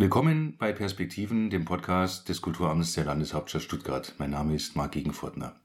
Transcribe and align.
Willkommen 0.00 0.56
bei 0.56 0.72
Perspektiven, 0.72 1.50
dem 1.50 1.66
Podcast 1.66 2.30
des 2.30 2.40
Kulturamts 2.40 2.94
der 2.94 3.04
Landeshauptstadt 3.04 3.60
Stuttgart. 3.60 4.14
Mein 4.16 4.30
Name 4.30 4.54
ist 4.54 4.74
Marc 4.74 4.92
Gegenfurtner. 4.92 5.60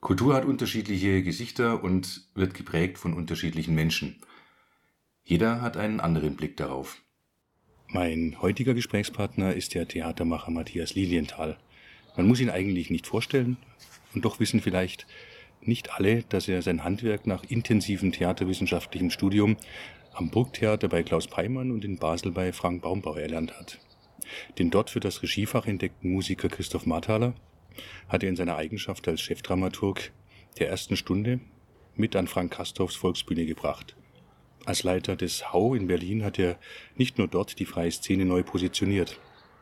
Kultur 0.00 0.34
hat 0.34 0.44
unterschiedliche 0.44 1.22
Gesichter 1.22 1.82
und 1.82 2.28
wird 2.34 2.52
geprägt 2.52 2.98
von 2.98 3.14
unterschiedlichen 3.14 3.74
Menschen. 3.74 4.20
Jeder 5.24 5.62
hat 5.62 5.78
einen 5.78 6.00
anderen 6.00 6.36
Blick 6.36 6.58
darauf. 6.58 7.00
Mein 7.86 8.36
heutiger 8.42 8.74
Gesprächspartner 8.74 9.54
ist 9.54 9.72
der 9.74 9.88
Theatermacher 9.88 10.50
Matthias 10.50 10.94
Lilienthal. 10.94 11.56
Man 12.14 12.28
muss 12.28 12.40
ihn 12.40 12.50
eigentlich 12.50 12.90
nicht 12.90 13.06
vorstellen, 13.06 13.56
und 14.14 14.26
doch 14.26 14.38
wissen 14.38 14.60
vielleicht 14.60 15.06
nicht 15.62 15.94
alle, 15.94 16.24
dass 16.24 16.46
er 16.46 16.60
sein 16.60 16.84
Handwerk 16.84 17.26
nach 17.26 17.42
intensivem 17.44 18.12
theaterwissenschaftlichem 18.12 19.10
Studium 19.10 19.56
am 20.18 20.30
Burgtheater 20.30 20.88
bei 20.88 21.04
Klaus 21.04 21.28
Peimann 21.28 21.70
und 21.70 21.84
in 21.84 21.96
Basel 21.96 22.32
bei 22.32 22.52
Frank 22.52 22.82
Baumbauer 22.82 23.20
erlernt 23.20 23.56
hat. 23.56 23.78
Den 24.58 24.68
dort 24.68 24.90
für 24.90 24.98
das 24.98 25.22
Regiefach 25.22 25.66
entdeckten 25.66 26.10
Musiker 26.10 26.48
Christoph 26.48 26.86
Marthaler 26.86 27.34
hat 28.08 28.24
er 28.24 28.28
in 28.28 28.34
seiner 28.34 28.56
Eigenschaft 28.56 29.06
als 29.06 29.20
Chefdramaturg 29.20 30.10
der 30.58 30.68
ersten 30.68 30.96
Stunde 30.96 31.38
mit 31.94 32.16
an 32.16 32.26
Frank 32.26 32.52
Kastorfs 32.52 32.96
Volksbühne 32.96 33.46
gebracht. 33.46 33.94
Als 34.64 34.82
Leiter 34.82 35.14
des 35.14 35.52
Hau 35.52 35.74
in 35.74 35.86
Berlin 35.86 36.24
hat 36.24 36.38
er 36.40 36.58
nicht 36.96 37.18
nur 37.18 37.28
dort 37.28 37.60
die 37.60 37.64
freie 37.64 37.92
Szene 37.92 38.24
neu 38.24 38.42
positioniert. 38.42 39.20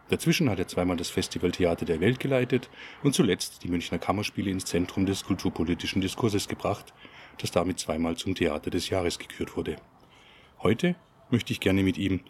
Dazwischen 0.09 0.49
hat 0.49 0.59
er 0.59 0.69
zweimal 0.69 0.97
das 0.97 1.11
Festival 1.11 1.53
Theater 1.53 1.85
der 1.85 2.01
Welt 2.01 2.19
geleitet 2.19 2.71
und 3.03 3.15
zuletzt 3.15 3.63
die 3.63 3.69
Münchner 3.69 3.99
Kammerspiele 3.99 4.51
ins 4.51 4.65
Zentrum 4.65 5.05
des 5.05 5.25
kulturpolitischen 5.25 6.01
Diskurses 6.01 6.49
gebracht, 6.49 6.95
das 7.43 7.51
damit 7.51 7.79
zweimal 7.79 8.17
zum 8.17 8.35
Theater 8.35 8.71
des 8.71 8.89
Jahres 8.89 9.19
gekürt 9.19 9.55
wurde. 9.55 9.77
Heute 10.63 10.97
möchte 11.31 11.53
ich 11.53 11.61
gerne 11.61 11.83
mit 11.83 11.99
ihm 11.99 12.21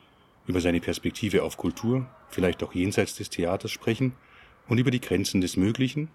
über 0.47 0.61
seine 0.61 0.81
Perspektive 0.81 1.43
auf 1.43 1.57
Kultur, 1.57 2.07
vielleicht 2.29 2.63
auch 2.63 2.75
jenseits 2.75 3.17
des 3.17 3.31
Theaters 3.31 3.71
sprechen 3.71 4.15
und 4.69 4.79
über 4.79 4.91
die 4.91 5.01
Grenzen 5.01 5.41
des 5.41 5.57
Möglichen 5.57 6.09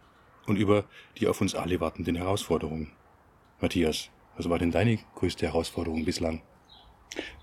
und 0.46 0.58
über 0.58 0.86
die 1.18 1.28
auf 1.28 1.42
uns 1.42 1.56
alle 1.56 1.80
wartenden 1.80 2.16
Herausforderungen. 2.16 2.92
Matthias, 3.60 4.10
was 4.36 4.50
war 4.50 4.60
denn 4.60 4.72
deine 4.72 5.00
größte 5.16 5.46
Herausforderung 5.46 6.04
bislang? 6.06 6.42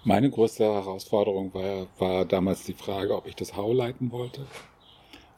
Meine 0.04 0.30
größte 0.30 0.64
Herausforderung 0.64 1.52
war, 1.54 1.86
war 1.98 2.24
damals 2.24 2.64
die 2.64 2.74
Frage, 2.74 3.14
ob 3.14 3.26
ich 3.26 3.36
das 3.36 3.56
Hau 3.56 3.72
leiten 3.72 4.10
wollte. 4.10 4.46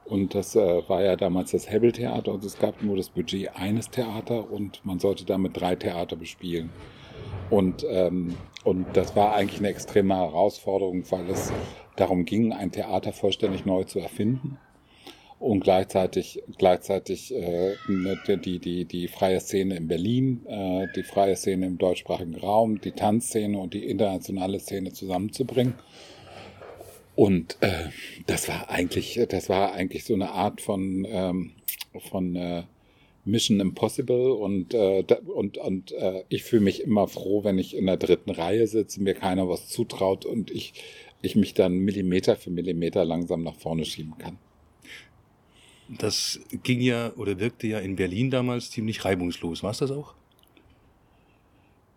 Und 0.05 0.35
das 0.35 0.57
äh, 0.57 0.89
war 0.89 1.03
ja 1.03 1.15
damals 1.17 1.53
das 1.53 1.71
Hebbel-Theater 1.71 2.33
und 2.33 2.45
es 2.45 2.59
gab 2.59 2.83
nur 2.83 2.97
das 2.97 3.11
Budget 3.11 3.55
eines 3.55 3.91
Theater 3.91 4.51
und 4.51 4.85
man 4.85 4.99
sollte 4.99 5.25
damit 5.25 5.61
drei 5.61 5.77
Theater 5.77 6.17
bespielen. 6.17 6.71
Und, 7.51 7.85
ähm, 7.89 8.37
und 8.65 8.87
das 8.95 9.17
war 9.17 9.35
eigentlich 9.35 9.59
eine 9.59 9.69
extreme 9.69 10.17
Herausforderung, 10.17 11.05
weil 11.11 11.29
es 11.29 11.53
darum 11.97 12.25
ging, 12.25 12.53
ein 12.53 12.73
Theater 12.73 13.13
vollständig 13.13 13.67
neu 13.67 13.85
zu 13.85 13.99
erfinden 13.99 14.59
und 15.41 15.65
gleichzeitig 15.65 16.43
gleichzeitig 16.59 17.35
äh, 17.35 17.75
ne, 17.89 18.19
die 18.45 18.59
die 18.59 18.85
die 18.85 19.09
freie 19.09 19.41
Szene 19.41 19.77
in 19.77 19.89
Berlin, 19.89 20.47
äh, 20.47 20.87
die 20.95 21.03
freie 21.03 21.35
Szene 21.35 21.67
im 21.67 21.79
deutschsprachigen 21.79 22.37
Raum, 22.37 22.81
die 22.81 22.93
Tanzszene 22.93 23.59
und 23.59 23.73
die 23.73 23.87
internationale 23.87 24.61
Szene 24.61 24.93
zusammenzubringen. 24.93 25.75
Und 27.17 27.57
äh, 27.61 27.89
das 28.27 28.49
war 28.49 28.71
eigentlich 28.71 29.19
das 29.31 29.49
war 29.49 29.73
eigentlich 29.73 30.05
so 30.05 30.15
eine 30.15 30.31
Art 30.31 30.61
von 30.61 31.07
ähm, 31.11 31.53
von 32.11 32.37
äh, 32.37 32.63
Mission 33.31 33.61
Impossible 33.61 34.33
und 34.33 34.75
äh, 34.75 35.05
und 35.27 35.59
und 35.59 35.93
äh, 35.93 36.25
ich 36.29 36.45
fühle 36.45 36.63
mich 36.63 36.83
immer 36.83 37.09
froh, 37.09 37.45
wenn 37.45 37.59
ich 37.59 37.77
in 37.77 37.87
der 37.87 37.97
dritten 37.97 38.31
Reihe 38.31 38.67
sitze, 38.67 39.03
mir 39.03 39.15
keiner 39.15 39.49
was 39.49 39.69
zutraut 39.69 40.25
und 40.25 40.51
ich 40.51 40.75
ich 41.23 41.37
mich 41.37 41.55
dann 41.55 41.79
Millimeter 41.79 42.37
für 42.37 42.51
Millimeter 42.51 43.05
langsam 43.05 43.43
nach 43.43 43.57
vorne 43.57 43.85
schieben 43.85 44.17
kann. 44.19 44.39
Das 45.89 46.41
ging 46.63 46.81
ja 46.81 47.13
oder 47.17 47.41
wirkte 47.41 47.67
ja 47.67 47.79
in 47.79 47.97
Berlin 47.97 48.31
damals 48.31 48.71
ziemlich 48.71 49.05
reibungslos. 49.05 49.63
War 49.63 49.73
es 49.73 49.79
das 49.79 49.91
auch? 49.91 50.15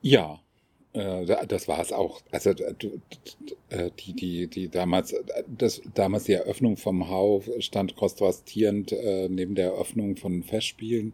Ja, 0.02 0.42
das 0.94 1.68
war 1.68 1.80
es 1.80 1.92
auch. 1.92 2.22
Also 2.31 2.52
äh, 2.52 3.90
die, 4.00 4.14
die, 4.14 4.48
die 4.48 4.70
damals, 4.70 5.16
das, 5.48 5.81
damals 5.96 6.26
die 6.26 6.34
Eröffnung 6.34 6.78
vom 6.78 7.09
Hau 7.09 7.42
stand 7.59 7.96
kontrastierend 7.96 8.92
äh, 8.92 9.28
neben 9.28 9.56
der 9.56 9.72
Eröffnung 9.72 10.18
von 10.18 10.44
Festspielen 10.44 11.14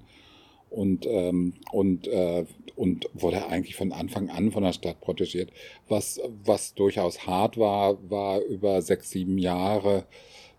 und, 0.70 1.06
ähm, 1.06 1.54
und, 1.72 2.08
äh, 2.08 2.46
und 2.76 3.10
wurde 3.14 3.48
eigentlich 3.48 3.76
von 3.76 3.94
Anfang 3.94 4.30
an 4.30 4.52
von 4.52 4.64
der 4.64 4.74
Stadt 4.74 5.00
protegiert. 5.00 5.52
Was, 5.88 6.20
was 6.44 6.74
durchaus 6.74 7.26
hart 7.26 7.58
war, 7.58 7.98
war 8.10 8.42
über 8.42 8.82
sechs, 8.82 9.12
sieben 9.12 9.38
Jahre 9.38 10.06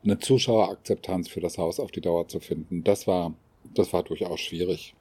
eine 0.02 0.18
Zuschauerakzeptanz 0.18 1.28
für 1.28 1.40
das 1.40 1.58
Haus 1.58 1.78
auf 1.78 1.90
die 1.90 2.00
Dauer 2.00 2.26
zu 2.26 2.40
finden. 2.40 2.84
Das 2.84 3.06
war, 3.06 3.34
das 3.74 3.92
war 3.92 4.02
durchaus 4.02 4.40
schwierig. 4.40 4.94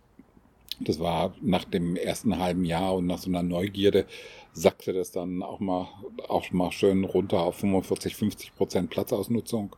Das 0.81 0.99
war 0.99 1.35
nach 1.41 1.65
dem 1.65 1.95
ersten 1.95 2.39
halben 2.39 2.65
Jahr 2.65 2.95
und 2.95 3.05
nach 3.05 3.17
so 3.17 3.29
einer 3.29 3.43
Neugierde 3.43 4.05
sackte 4.53 4.93
das 4.93 5.11
dann 5.11 5.43
auch 5.43 5.59
mal, 5.59 5.87
auch 6.27 6.49
mal 6.51 6.71
schön 6.71 7.03
runter 7.03 7.41
auf 7.41 7.55
45, 7.57 8.15
50 8.15 8.55
Prozent 8.55 8.89
Platzausnutzung 8.89 9.75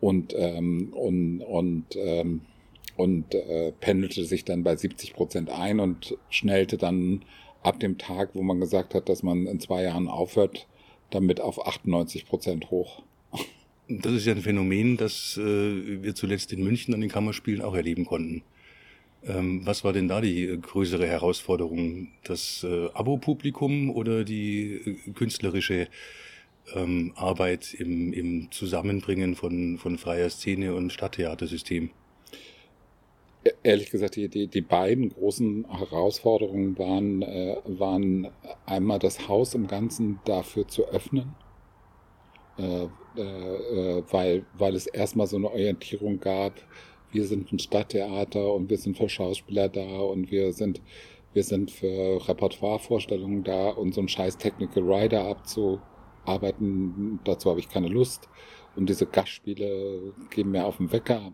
und, 0.00 0.34
ähm, 0.36 0.92
und, 0.92 1.42
und, 1.42 1.84
ähm, 1.96 2.42
und 2.96 3.34
äh, 3.34 3.72
pendelte 3.72 4.24
sich 4.24 4.44
dann 4.44 4.64
bei 4.64 4.76
70 4.76 5.14
Prozent 5.14 5.50
ein 5.50 5.80
und 5.80 6.16
schnellte 6.30 6.78
dann 6.78 7.24
ab 7.62 7.80
dem 7.80 7.98
Tag, 7.98 8.30
wo 8.34 8.42
man 8.42 8.60
gesagt 8.60 8.94
hat, 8.94 9.08
dass 9.08 9.22
man 9.22 9.46
in 9.46 9.60
zwei 9.60 9.82
Jahren 9.82 10.08
aufhört, 10.08 10.66
damit 11.10 11.40
auf 11.40 11.66
98 11.66 12.26
Prozent 12.26 12.70
hoch. 12.70 13.02
Das 13.88 14.12
ist 14.12 14.26
ja 14.26 14.32
ein 14.32 14.42
Phänomen, 14.42 14.96
das 14.96 15.36
äh, 15.36 16.02
wir 16.02 16.14
zuletzt 16.14 16.52
in 16.52 16.64
München 16.64 16.92
an 16.94 17.00
den 17.00 17.10
Kammerspielen 17.10 17.62
auch 17.62 17.74
erleben 17.74 18.04
konnten. 18.04 18.42
Ähm, 19.26 19.62
was 19.64 19.82
war 19.82 19.92
denn 19.92 20.08
da 20.08 20.20
die 20.20 20.44
äh, 20.44 20.56
größere 20.56 21.06
Herausforderung? 21.06 22.08
Das 22.24 22.64
äh, 22.64 22.88
Abo-Publikum 22.94 23.90
oder 23.90 24.24
die 24.24 24.74
äh, 24.74 25.10
künstlerische 25.12 25.88
ähm, 26.74 27.12
Arbeit 27.16 27.74
im, 27.74 28.12
im 28.12 28.50
Zusammenbringen 28.52 29.34
von, 29.34 29.78
von 29.78 29.98
freier 29.98 30.30
Szene 30.30 30.74
und 30.74 30.92
Stadttheatersystem? 30.92 31.90
E-, 33.44 33.50
ehrlich 33.64 33.90
gesagt, 33.90 34.16
die, 34.16 34.28
die, 34.28 34.46
die 34.46 34.60
beiden 34.60 35.10
großen 35.10 35.66
Herausforderungen 35.70 36.78
waren, 36.78 37.22
äh, 37.22 37.56
waren 37.66 38.28
einmal 38.64 39.00
das 39.00 39.28
Haus 39.28 39.54
im 39.54 39.66
Ganzen 39.66 40.20
dafür 40.24 40.68
zu 40.68 40.86
öffnen 40.88 41.34
äh, 42.58 42.88
äh, 43.16 44.02
weil, 44.10 44.44
weil 44.56 44.74
es 44.74 44.86
erstmal 44.86 45.26
so 45.26 45.36
eine 45.36 45.50
Orientierung 45.50 46.20
gab, 46.20 46.52
wir 47.16 47.24
sind 47.24 47.50
ein 47.50 47.58
Stadttheater 47.58 48.52
und 48.52 48.68
wir 48.68 48.76
sind 48.76 48.98
für 48.98 49.08
Schauspieler 49.08 49.70
da 49.70 50.00
und 50.00 50.30
wir 50.30 50.52
sind, 50.52 50.82
wir 51.32 51.42
sind 51.42 51.70
für 51.70 52.28
Repertoirevorstellungen 52.28 53.42
da 53.42 53.70
und 53.70 53.94
so 53.94 54.02
ein 54.02 54.08
scheiß 54.08 54.36
Technical 54.36 54.82
Rider 54.82 55.24
abzuarbeiten, 55.24 57.20
dazu 57.24 57.48
habe 57.48 57.60
ich 57.60 57.70
keine 57.70 57.88
Lust. 57.88 58.28
Und 58.76 58.90
diese 58.90 59.06
Gastspiele 59.06 60.12
geben 60.28 60.50
mir 60.50 60.66
auf 60.66 60.76
den 60.76 60.92
Wecker. 60.92 61.32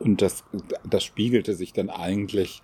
Und 0.00 0.20
das, 0.20 0.42
das 0.84 1.04
spiegelte 1.04 1.54
sich 1.54 1.72
dann 1.72 1.90
eigentlich 1.90 2.60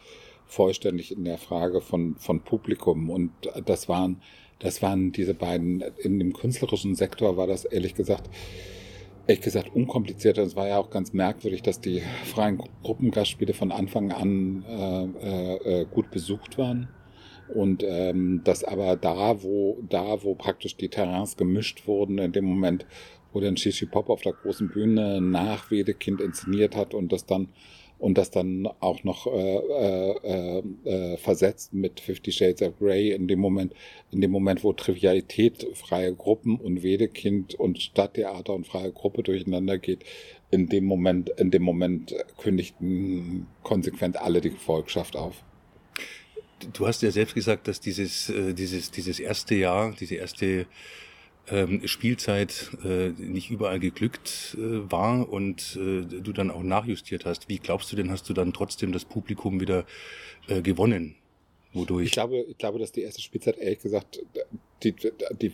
vollständig 0.47 1.12
in 1.12 1.25
der 1.25 1.39
Frage 1.39 1.81
von, 1.81 2.17
von 2.17 2.41
Publikum. 2.41 3.11
Und 3.11 3.31
das 3.65 3.89
waren, 3.89 4.21
das 4.59 4.83
waren 4.83 5.12
diese 5.12 5.34
beiden, 5.34 5.84
in 6.03 6.19
dem 6.19 6.33
künstlerischen 6.33 6.97
Sektor 6.97 7.37
war 7.37 7.47
das 7.47 7.65
ehrlich 7.65 7.94
gesagt, 7.94 8.28
ehrlich 9.27 9.43
gesagt 9.43 9.75
unkompliziert. 9.75 10.39
Es 10.39 10.57
war 10.57 10.69
ja 10.69 10.79
auch 10.79 10.91
ganz 10.91 11.12
merkwürdig, 11.12 11.62
dass 11.62 11.81
die 11.81 12.03
freien 12.25 12.62
Gruppengastspiele 12.83 13.55
von 13.55 13.73
Anfang 13.73 14.12
an 14.12 14.65
äh, 14.69 15.05
äh, 15.05 15.81
äh, 15.83 15.87
gut 15.87 16.11
besucht 16.11 16.59
waren. 16.59 16.89
Und 17.55 17.85
ähm, 17.87 18.41
das 18.44 18.65
aber 18.65 18.97
da, 18.97 19.43
wo, 19.43 19.79
da, 19.88 20.23
wo 20.23 20.35
praktisch 20.35 20.76
die 20.76 20.88
Terrains 20.88 21.37
gemischt 21.37 21.87
wurden, 21.87 22.19
in 22.19 22.32
dem 22.32 22.44
Moment, 22.44 22.87
wo 23.32 23.41
dann 23.41 23.56
Shishi 23.56 23.87
Pop 23.87 24.09
auf 24.09 24.23
der 24.23 24.32
großen 24.32 24.71
Bühne 24.71 25.21
nach 25.21 25.71
Wedekind 25.71 26.21
inszeniert 26.21 26.75
hat 26.75 26.94
und 26.94 27.12
das 27.12 27.26
dann 27.26 27.49
und 28.05 28.19
das 28.19 28.31
dann 28.31 28.69
auch 28.81 29.03
noch 29.03 29.27
äh, 29.27 29.31
äh, 29.56 30.62
äh, 30.85 31.17
versetzt 31.17 31.73
mit 31.73 32.01
Fifty 32.01 32.33
Shades 32.33 32.61
of 32.61 32.79
Grey 32.79 33.12
in 33.12 33.29
dem 33.29 33.39
Moment, 33.39 33.73
in 34.12 34.21
dem 34.21 34.31
Moment, 34.31 34.62
wo 34.62 34.75
Trivialität, 34.75 35.67
freie 35.73 36.15
Gruppen 36.15 36.56
und 36.56 36.83
Wedekind 36.83 37.55
und 37.55 37.81
Stadttheater 37.81 38.53
und 38.53 38.67
freie 38.67 38.93
Gruppe 38.93 39.23
durcheinander 39.23 39.79
geht, 39.79 40.05
in 40.51 40.69
dem 40.69 40.85
Moment, 40.85 41.31
in 41.31 41.51
dem 41.51 41.62
Moment 41.62 42.15
kündigten 42.37 43.47
konsequent 43.62 44.21
alle 44.21 44.43
die 44.43 44.50
Gefolgschaft 44.50 45.17
auf. 45.17 45.43
Du 46.75 46.87
hast 46.87 47.00
ja 47.00 47.11
selbst 47.11 47.35
gesagt, 47.35 47.69
dass 47.69 47.81
dieses, 47.81 48.29
äh, 48.29 48.53
dieses, 48.53 48.91
dieses 48.91 49.19
erste 49.19 49.55
Jahr, 49.55 49.95
diese 49.99 50.17
erste 50.17 50.67
ähm, 51.50 51.87
Spielzeit 51.87 52.70
äh, 52.85 53.11
nicht 53.11 53.50
überall 53.50 53.79
geglückt 53.79 54.56
äh, 54.58 54.91
war 54.91 55.29
und 55.29 55.76
äh, 55.76 56.02
du 56.02 56.32
dann 56.32 56.50
auch 56.50 56.62
nachjustiert 56.62 57.25
hast. 57.25 57.49
Wie 57.49 57.58
glaubst 57.58 57.93
du 57.93 57.96
denn, 57.96 58.11
hast 58.11 58.29
du 58.29 58.35
dann 58.35 58.52
trotzdem 58.52 58.93
das 58.93 59.05
Publikum 59.05 59.61
wieder 59.61 59.85
gewonnen? 60.46 61.17
Wodurch? 61.73 62.06
Ich 62.06 62.12
glaube, 62.12 62.44
ich 62.49 62.58
glaube, 62.58 62.79
dass 62.79 62.93
die 62.93 63.00
erste 63.00 63.23
Spielzeit, 63.23 63.58
ehrlich 63.58 63.81
gesagt, 63.81 64.23
die, 64.82 64.93
die, 64.93 65.11
die, 65.41 65.52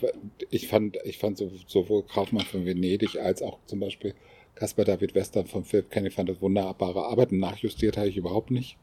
ich 0.51 0.67
fand, 0.67 0.99
ich 1.05 1.19
fand 1.19 1.39
sowohl 1.39 2.03
Kaufmann 2.03 2.45
von 2.45 2.67
Venedig 2.67 3.17
als 3.17 3.41
auch 3.41 3.59
zum 3.67 3.81
Beispiel 3.81 4.15
Caspar 4.55 4.85
David 4.85 5.15
Western 5.15 5.47
von 5.47 5.65
Philip 5.65 5.91
Kenny 5.91 6.11
fand 6.11 6.29
das 6.29 6.43
wunderbare 6.43 7.07
Arbeiten. 7.07 7.39
Nachjustiert 7.39 7.97
habe 7.97 8.09
ich 8.09 8.17
überhaupt 8.17 8.51
nicht. 8.51 8.77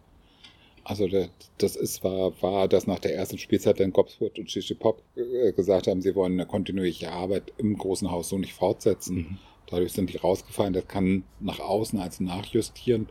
Also 0.88 1.10
das 1.58 1.76
ist, 1.76 2.02
war, 2.06 2.42
war, 2.42 2.70
dass 2.70 2.88
nach 2.88 3.00
der 3.00 3.14
ersten 3.14 3.38
Spielzeit 3.38 3.82
dann 3.82 3.92
Gobswood 3.92 4.40
und 4.40 4.50
Shishi 4.50 4.74
Pop 4.74 5.04
äh, 5.18 5.52
gesagt 5.52 5.88
haben, 5.88 6.02
sie 6.02 6.16
wollen 6.16 6.34
eine 6.34 6.46
kontinuierliche 6.46 7.12
Arbeit 7.12 7.52
im 7.58 7.78
großen 7.78 8.10
Haus 8.10 8.30
so 8.30 8.38
nicht 8.38 8.54
fortsetzen. 8.54 9.16
Mhm. 9.16 9.38
Dadurch 9.70 9.92
sind 9.92 10.14
die 10.14 10.18
rausgefallen. 10.18 10.72
Das 10.72 10.88
kann 10.88 11.26
nach 11.42 11.60
außen 11.60 12.00
als 12.00 12.22
nachjustieren 12.22 13.10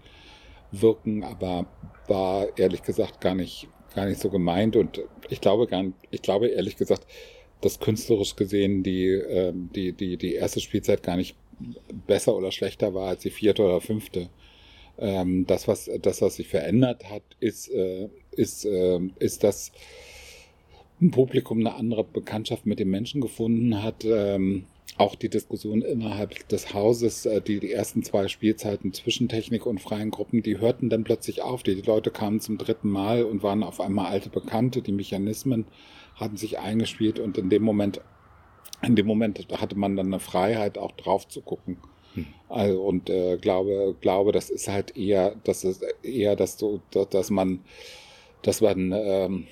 wirken, 0.73 1.23
aber 1.23 1.67
war 2.09 2.47
ehrlich 2.59 2.83
gesagt 2.83 3.21
gar 3.21 3.35
nicht, 3.35 3.69
gar 3.95 4.07
nicht 4.07 4.23
so 4.23 4.31
gemeint. 4.31 4.75
Und 4.75 5.03
ich 5.29 5.43
glaube 5.43 5.67
gar 5.67 5.83
nicht, 5.83 5.97
ich 6.11 6.23
glaube 6.23 6.47
ehrlich 6.47 6.77
gesagt, 6.77 7.07
dass 7.61 7.79
künstlerisch 7.79 8.37
gesehen 8.37 8.85
die, 8.85 9.07
äh, 9.09 9.53
die, 9.55 9.93
die, 9.93 10.17
die 10.17 10.33
erste 10.33 10.61
Spielzeit 10.61 11.03
gar 11.03 11.17
nicht 11.19 11.37
besser 12.07 12.35
oder 12.35 12.53
schlechter 12.53 12.95
war 12.95 13.09
als 13.09 13.23
die 13.23 13.31
vierte 13.31 13.63
oder 13.63 13.83
fünfte. 13.83 14.31
Ähm, 14.99 15.47
das, 15.47 15.69
was, 15.69 15.91
das, 16.01 16.23
was 16.23 16.37
sich 16.37 16.49
verändert 16.49 17.11
hat, 17.11 17.23
ist, 17.41 17.69
äh, 17.69 18.09
ist, 18.33 18.65
äh, 18.65 19.01
ist, 19.19 19.45
dass 19.45 19.73
ein 21.01 21.11
Publikum 21.11 21.59
eine 21.61 21.75
andere 21.75 22.05
Bekanntschaft 22.05 22.67
mit 22.67 22.79
den 22.79 22.91
Menschen 22.91 23.21
gefunden 23.21 23.83
hat. 23.83 24.05
Ähm, 24.05 24.65
auch 24.99 25.15
die 25.15 25.29
Diskussion 25.29 25.83
innerhalb 25.83 26.49
des 26.49 26.73
Hauses, 26.73 27.27
äh, 27.27 27.43
die, 27.43 27.61
die 27.61 27.73
ersten 27.73 28.03
zwei 28.03 28.29
Spielzeiten 28.29 28.93
zwischen 28.93 29.29
Technik 29.29 29.67
und 29.67 29.81
freien 29.81 30.11
Gruppen, 30.11 30.43
die 30.43 30.59
hörten 30.59 30.89
dann 30.89 31.05
plötzlich 31.05 31.43
auf. 31.43 31.63
Die, 31.63 31.75
die 31.75 31.83
Leute 31.83 32.11
kamen 32.11 32.41
zum 32.41 32.57
dritten 32.57 32.89
Mal 32.89 33.25
und 33.25 33.43
waren 33.43 33.63
auf 33.63 33.81
einmal 33.81 34.07
alte 34.07 34.31
Bekannte. 34.31 34.81
Die 34.81 34.93
Mechanismen 34.93 35.67
hatten 36.15 36.39
sich 36.39 36.59
eingespielt 36.59 37.19
und 37.19 37.37
in 37.37 37.51
dem 37.51 37.63
Moment, 37.63 38.01
in 38.83 38.97
dem 38.97 39.07
Moment 39.07 39.47
hatte 39.61 39.77
man 39.77 39.97
dann 39.97 40.07
eine 40.07 40.21
Freiheit, 40.21 40.79
auch 40.79 40.93
drauf 40.93 41.29
zu 41.29 41.43
gucken. 41.43 41.77
Hm. 42.17 42.27
Also, 42.49 42.83
und 42.83 43.11
äh, 43.11 43.37
glaube, 43.37 43.95
glaube, 44.01 44.33
das 44.33 44.51
ist 44.51 44.69
halt 44.69 44.97
eher, 44.97 45.37
das 45.45 45.65
ist 45.65 45.85
eher, 46.03 46.35
dass 46.35 46.59
so, 46.59 46.81
dass 46.91 47.31
man, 47.31 47.61
dass 48.43 48.61
man, 48.61 48.93
ähm, 48.93 49.47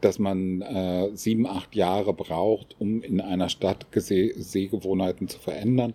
dass 0.00 0.18
man 0.18 0.62
äh, 0.62 1.10
sieben, 1.14 1.46
acht 1.46 1.74
Jahre 1.74 2.12
braucht, 2.12 2.76
um 2.78 3.02
in 3.02 3.20
einer 3.20 3.48
Stadt 3.48 3.92
Gese 3.92 4.32
Sehgewohnheiten 4.36 5.28
zu 5.28 5.38
verändern. 5.38 5.94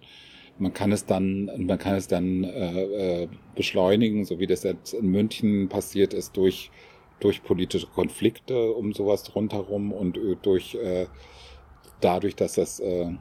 Man 0.59 0.73
kann 0.73 0.91
es 0.91 1.05
dann, 1.05 1.49
man 1.57 1.79
kann 1.79 1.95
es 1.95 2.07
dann 2.07 2.43
äh, 2.43 3.23
äh, 3.23 3.27
beschleunigen, 3.55 4.25
so 4.25 4.39
wie 4.39 4.47
das 4.47 4.63
jetzt 4.63 4.93
in 4.93 5.07
München 5.07 5.69
passiert 5.69 6.13
ist, 6.13 6.37
durch, 6.37 6.71
durch 7.19 7.43
politische 7.43 7.87
Konflikte 7.87 8.71
um 8.73 8.93
sowas 8.93 9.35
rundherum 9.35 9.91
und 9.91 10.17
äh, 10.17 10.35
durch 10.41 10.75
äh, 10.75 11.07
dadurch, 12.01 12.35
dass 12.35 12.53
das 12.53 12.79
äh, 12.79 13.11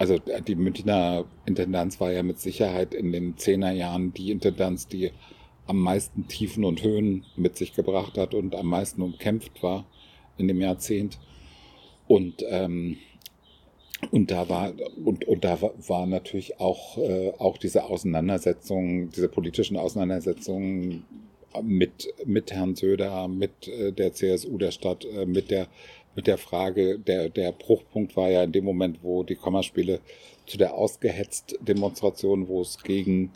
also 0.00 0.14
äh, 0.14 0.40
die 0.40 0.54
Münchner 0.54 1.26
Intendanz 1.44 2.00
war 2.00 2.10
ja 2.10 2.22
mit 2.22 2.40
Sicherheit 2.40 2.94
in 2.94 3.12
den 3.12 3.36
Zehnerjahren 3.36 4.14
die 4.14 4.30
Intendanz, 4.30 4.88
die 4.88 5.10
am 5.66 5.78
meisten 5.78 6.26
Tiefen 6.26 6.64
und 6.64 6.82
Höhen 6.82 7.26
mit 7.36 7.58
sich 7.58 7.74
gebracht 7.74 8.16
hat 8.16 8.34
und 8.34 8.54
am 8.54 8.66
meisten 8.66 9.02
umkämpft 9.02 9.62
war 9.62 9.84
in 10.38 10.48
dem 10.48 10.60
Jahrzehnt. 10.60 11.20
Und 12.08 12.42
ähm, 12.48 12.96
und 14.10 14.30
da 14.30 14.48
war 14.48 14.72
und, 15.04 15.28
und 15.28 15.44
da 15.44 15.60
war 15.60 16.06
natürlich 16.06 16.58
auch 16.58 16.96
äh, 16.96 17.32
auch 17.36 17.58
diese 17.58 17.84
Auseinandersetzungen, 17.84 19.10
diese 19.10 19.28
politischen 19.28 19.76
Auseinandersetzungen 19.76 21.04
mit 21.62 22.08
mit 22.24 22.52
Herrn 22.52 22.74
Söder, 22.74 23.28
mit 23.28 23.68
äh, 23.68 23.92
der 23.92 24.14
CSU 24.14 24.56
der 24.56 24.70
Stadt, 24.70 25.04
äh, 25.04 25.26
mit 25.26 25.50
der 25.50 25.68
mit 26.14 26.26
der 26.26 26.38
Frage, 26.38 26.98
der, 26.98 27.28
der 27.28 27.52
Bruchpunkt 27.52 28.16
war 28.16 28.30
ja 28.30 28.42
in 28.42 28.52
dem 28.52 28.64
Moment, 28.64 28.98
wo 29.02 29.22
die 29.22 29.36
Kommaspiele 29.36 30.00
zu 30.46 30.58
der 30.58 30.74
ausgehetzt 30.74 31.56
Demonstration, 31.60 32.48
wo 32.48 32.60
es 32.62 32.82
gegen, 32.82 33.32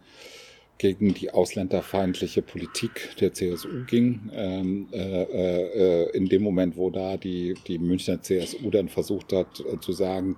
gegen 0.78 1.14
die 1.14 1.30
ausländerfeindliche 1.30 2.42
Politik 2.42 3.16
der 3.20 3.32
CSU 3.32 3.84
ging. 3.86 4.30
Ähm, 4.34 4.88
äh, 4.92 5.22
äh, 5.22 6.16
in 6.16 6.26
dem 6.26 6.42
Moment, 6.42 6.76
wo 6.76 6.90
da 6.90 7.16
die, 7.16 7.54
die 7.66 7.78
Münchner 7.78 8.20
CSU 8.20 8.70
dann 8.70 8.88
versucht 8.88 9.32
hat 9.32 9.60
äh, 9.60 9.78
zu 9.80 9.92
sagen, 9.92 10.36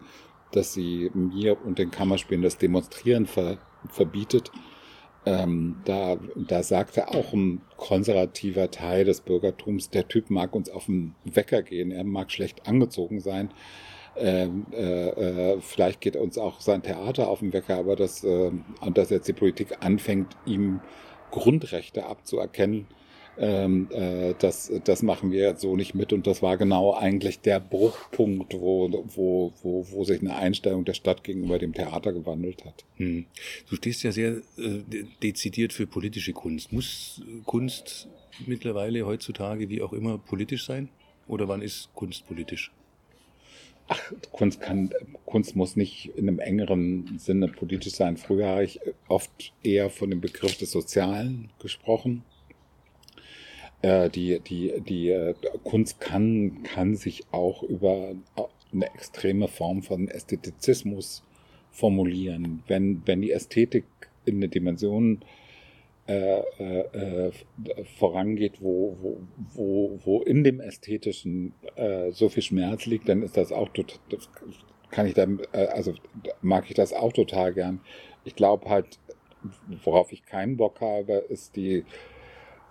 dass 0.52 0.74
sie 0.74 1.10
mir 1.14 1.56
und 1.64 1.78
den 1.78 1.90
Kammerspielen 1.90 2.42
das 2.42 2.58
Demonstrieren 2.58 3.26
ver, 3.26 3.58
verbietet, 3.88 4.52
ähm, 5.26 5.76
da, 5.84 6.16
da 6.36 6.62
sagte 6.62 7.08
auch 7.08 7.32
ein 7.32 7.60
konservativer 7.76 8.70
Teil 8.70 9.04
des 9.04 9.20
Bürgertums, 9.20 9.90
der 9.90 10.06
Typ 10.06 10.30
mag 10.30 10.54
uns 10.54 10.70
auf 10.70 10.86
den 10.86 11.16
Wecker 11.24 11.62
gehen, 11.62 11.90
er 11.90 12.04
mag 12.04 12.30
schlecht 12.30 12.66
angezogen 12.68 13.20
sein. 13.20 13.50
Ähm, 14.16 14.66
äh, 14.72 15.08
äh, 15.08 15.60
vielleicht 15.60 16.00
geht 16.00 16.16
uns 16.16 16.38
auch 16.38 16.60
sein 16.60 16.82
Theater 16.82 17.28
auf 17.28 17.40
den 17.40 17.52
Wecker, 17.52 17.76
aber 17.76 17.96
dass, 17.96 18.22
äh, 18.24 18.50
dass 18.94 19.10
jetzt 19.10 19.26
die 19.28 19.34
Politik 19.34 19.76
anfängt, 19.80 20.36
ihm 20.46 20.80
Grundrechte 21.32 22.06
abzuerkennen, 22.06 22.86
ähm, 23.38 23.88
äh, 23.90 24.34
das, 24.38 24.72
das 24.84 25.02
machen 25.02 25.30
wir 25.30 25.56
so 25.56 25.76
nicht 25.76 25.94
mit. 25.94 26.12
Und 26.12 26.26
das 26.26 26.42
war 26.42 26.56
genau 26.56 26.94
eigentlich 26.94 27.40
der 27.40 27.60
Bruchpunkt, 27.60 28.54
wo, 28.54 28.90
wo, 29.14 29.52
wo, 29.62 29.86
wo 29.90 30.04
sich 30.04 30.20
eine 30.20 30.36
Einstellung 30.36 30.84
der 30.84 30.94
Stadt 30.94 31.24
gegenüber 31.24 31.58
dem 31.58 31.74
Theater 31.74 32.12
gewandelt 32.12 32.64
hat. 32.64 32.84
Hm. 32.96 33.26
Du 33.68 33.76
stehst 33.76 34.02
ja 34.02 34.12
sehr 34.12 34.36
äh, 34.58 35.04
dezidiert 35.22 35.72
für 35.72 35.86
politische 35.86 36.32
Kunst. 36.32 36.72
Muss 36.72 37.22
Kunst 37.44 38.08
mittlerweile 38.46 39.06
heutzutage 39.06 39.68
wie 39.68 39.82
auch 39.82 39.92
immer 39.92 40.18
politisch 40.18 40.66
sein? 40.66 40.88
Oder 41.28 41.48
wann 41.48 41.62
ist 41.62 41.88
Kunst 41.94 42.26
politisch? 42.26 42.70
Ach, 43.88 44.00
Kunst 44.32 44.60
kann, 44.60 44.90
Kunst 45.26 45.54
muss 45.54 45.76
nicht 45.76 46.10
in 46.16 46.28
einem 46.28 46.40
engeren 46.40 47.18
Sinne 47.18 47.48
politisch 47.48 47.94
sein. 47.94 48.16
Früher 48.16 48.48
habe 48.48 48.64
ich 48.64 48.80
oft 49.06 49.52
eher 49.62 49.90
von 49.90 50.10
dem 50.10 50.20
Begriff 50.20 50.56
des 50.58 50.72
Sozialen 50.72 51.50
gesprochen. 51.60 52.24
Äh, 53.86 54.10
die, 54.10 54.40
die, 54.40 54.80
die 54.80 55.10
äh, 55.10 55.34
Kunst 55.62 56.00
kann, 56.00 56.64
kann 56.64 56.96
sich 56.96 57.22
auch 57.30 57.62
über 57.62 58.16
eine 58.72 58.86
extreme 58.94 59.46
Form 59.46 59.82
von 59.82 60.08
Ästhetizismus 60.08 61.22
formulieren. 61.70 62.64
Wenn, 62.66 63.02
wenn 63.06 63.22
die 63.22 63.30
Ästhetik 63.30 63.84
in 64.24 64.36
eine 64.36 64.48
Dimension 64.48 65.20
äh, 66.08 66.40
äh, 66.40 67.30
vorangeht, 67.96 68.60
wo, 68.60 68.96
wo, 69.00 69.20
wo, 69.54 70.00
wo 70.04 70.22
in 70.22 70.42
dem 70.42 70.58
Ästhetischen 70.60 71.54
äh, 71.76 72.10
so 72.10 72.28
viel 72.28 72.42
Schmerz 72.42 72.86
liegt, 72.86 73.08
dann 73.08 73.22
ist 73.22 73.36
das 73.36 73.52
auch 73.52 73.68
total, 73.68 74.00
kann 74.90 75.06
ich 75.06 75.14
dann, 75.14 75.40
äh, 75.52 75.66
also 75.66 75.94
mag 76.42 76.64
ich 76.68 76.74
das 76.74 76.92
auch 76.92 77.12
total 77.12 77.54
gern. 77.54 77.80
Ich 78.24 78.34
glaube 78.34 78.68
halt, 78.68 78.98
worauf 79.84 80.10
ich 80.10 80.26
keinen 80.26 80.56
Bock 80.56 80.80
habe, 80.80 81.24
ist 81.28 81.54
die 81.54 81.84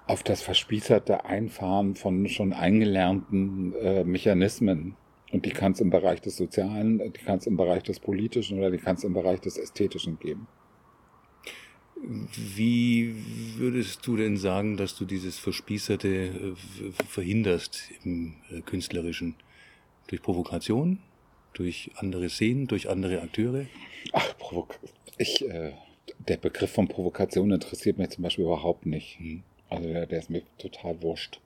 auf 0.07 0.23
das 0.23 0.41
verspießerte 0.41 1.25
Einfahren 1.25 1.95
von 1.95 2.27
schon 2.27 2.53
eingelernten 2.53 3.73
äh, 3.75 4.03
Mechanismen. 4.03 4.95
Und 5.31 5.45
die 5.45 5.51
kann 5.51 5.73
es 5.73 5.81
im 5.81 5.89
Bereich 5.89 6.21
des 6.21 6.37
Sozialen, 6.37 6.99
die 6.99 7.21
kann 7.21 7.39
es 7.39 7.47
im 7.47 7.57
Bereich 7.57 7.83
des 7.83 7.99
Politischen 7.99 8.59
oder 8.59 8.71
die 8.71 8.77
kann 8.77 8.95
es 8.95 9.03
im 9.03 9.13
Bereich 9.13 9.41
des 9.41 9.57
Ästhetischen 9.57 10.19
geben. 10.19 10.47
Wie 12.55 13.15
würdest 13.57 14.05
du 14.05 14.15
denn 14.15 14.37
sagen, 14.37 14.77
dass 14.77 14.95
du 14.95 15.05
dieses 15.05 15.39
Verspießerte 15.39 16.07
äh, 16.07 16.53
verhinderst 17.07 17.89
im 18.03 18.35
äh, 18.51 18.61
Künstlerischen? 18.61 19.35
Durch 20.07 20.21
Provokation? 20.21 20.99
Durch 21.53 21.91
andere 21.95 22.29
Szenen? 22.29 22.67
Durch 22.67 22.89
andere 22.89 23.21
Akteure? 23.21 23.65
Ach, 24.11 24.37
Provok 24.37 24.77
ich, 25.17 25.47
äh, 25.47 25.71
der 26.27 26.37
Begriff 26.37 26.71
von 26.71 26.87
Provokation 26.87 27.51
interessiert 27.51 27.97
mich 27.97 28.09
zum 28.09 28.23
Beispiel 28.23 28.45
überhaupt 28.45 28.85
nicht. 28.85 29.19
Hm. 29.19 29.43
Also 29.69 29.87
der, 29.87 30.05
der 30.05 30.19
ist 30.19 30.29
mir 30.29 30.43
total 30.57 31.01
wurscht. 31.01 31.39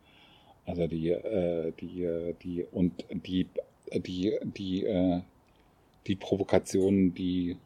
Also 0.65 0.87
die, 0.87 1.09
äh, 1.09 1.71
die, 1.79 2.03
äh, 2.03 2.35
die 2.41 2.63
und 2.71 3.05
die, 3.09 3.47
die, 3.93 4.37
die, 4.43 4.85
äh, 4.85 5.21
die 6.07 6.15
Provokationen, 6.15 7.13
die 7.13 7.57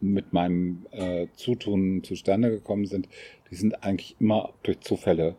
mit 0.00 0.32
meinem 0.32 0.86
äh, 0.92 1.26
Zutun 1.34 2.04
zustande 2.04 2.50
gekommen 2.50 2.86
sind, 2.86 3.08
die 3.50 3.56
sind 3.56 3.82
eigentlich 3.82 4.16
immer 4.20 4.52
durch 4.62 4.80
Zufälle 4.80 5.34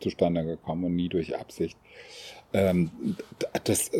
zustande 0.00 0.44
gekommen 0.44 0.84
und 0.84 0.96
nie 0.96 1.08
durch 1.08 1.36
Absicht. 1.36 1.76
Ähm, 2.52 2.90
das, 3.64 3.90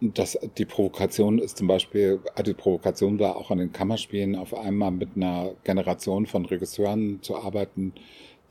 das, 0.00 0.38
die 0.56 0.64
Provokation 0.64 1.38
ist 1.38 1.58
zum 1.58 1.66
Beispiel, 1.66 2.20
also 2.34 2.52
die 2.52 2.58
Provokation 2.58 3.18
war 3.18 3.36
auch 3.36 3.50
an 3.50 3.58
den 3.58 3.72
Kammerspielen 3.72 4.36
auf 4.36 4.54
einmal 4.54 4.92
mit 4.92 5.10
einer 5.16 5.54
Generation 5.64 6.26
von 6.26 6.46
Regisseuren 6.46 7.20
zu 7.22 7.36
arbeiten, 7.36 7.92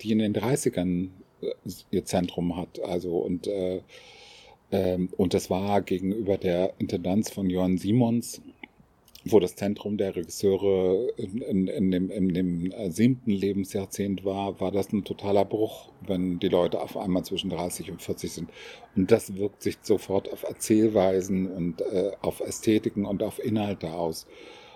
die 0.02 0.12
in 0.12 0.20
den 0.20 0.34
30ern 0.36 1.10
äh, 1.42 1.48
ihr 1.92 2.06
Zentrum 2.06 2.58
hat. 2.58 2.82
Also 2.84 3.18
und 3.18 3.48
äh, 3.48 3.82
ähm, 4.72 5.10
und 5.16 5.34
das 5.34 5.50
war 5.50 5.82
gegenüber 5.82 6.38
der 6.38 6.74
Intendanz 6.78 7.30
von 7.30 7.50
Johann 7.50 7.78
Simons 7.78 8.42
wo 9.32 9.40
das 9.40 9.56
Zentrum 9.56 9.98
der 9.98 10.16
Regisseure 10.16 11.10
in, 11.18 11.42
in, 11.42 11.68
in, 11.68 11.92
dem, 11.92 12.10
in 12.10 12.34
dem 12.34 12.72
äh, 12.72 12.92
siebten 12.92 13.32
Lebensjahrzehnt 13.32 14.26
war, 14.26 14.60
war 14.60 14.72
das 14.72 14.92
ein 14.92 15.04
totaler 15.04 15.46
Bruch, 15.46 15.90
wenn 16.06 16.40
die 16.40 16.50
Leute 16.50 16.82
auf 16.82 16.98
einmal 16.98 17.24
zwischen 17.24 17.50
30 17.50 17.92
und 17.92 18.02
40 18.02 18.32
sind. 18.32 18.50
Und 18.96 19.12
das 19.12 19.38
wirkt 19.38 19.64
sich 19.64 19.78
sofort 19.82 20.32
auf 20.32 20.44
Erzählweisen 20.44 21.48
und 21.52 21.82
äh, 21.82 22.12
auf 22.22 22.40
Ästhetiken 22.40 23.06
und 23.06 23.24
auf 23.24 23.44
Inhalte 23.44 23.92
aus. 23.94 24.28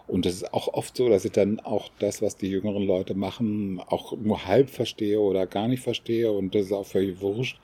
Und 0.07 0.25
es 0.25 0.35
ist 0.35 0.53
auch 0.53 0.67
oft 0.73 0.97
so, 0.97 1.07
dass 1.07 1.23
ich 1.23 1.31
dann 1.31 1.59
auch 1.61 1.89
das, 1.99 2.21
was 2.21 2.35
die 2.35 2.49
jüngeren 2.49 2.83
Leute 2.83 3.13
machen, 3.13 3.81
auch 3.87 4.17
nur 4.17 4.45
halb 4.45 4.69
verstehe 4.69 5.19
oder 5.19 5.47
gar 5.47 5.67
nicht 5.67 5.83
verstehe. 5.83 6.31
Und 6.31 6.53
das 6.53 6.65
ist 6.65 6.73
auch 6.73 6.85
völlig 6.85 7.21
wurscht. 7.21 7.59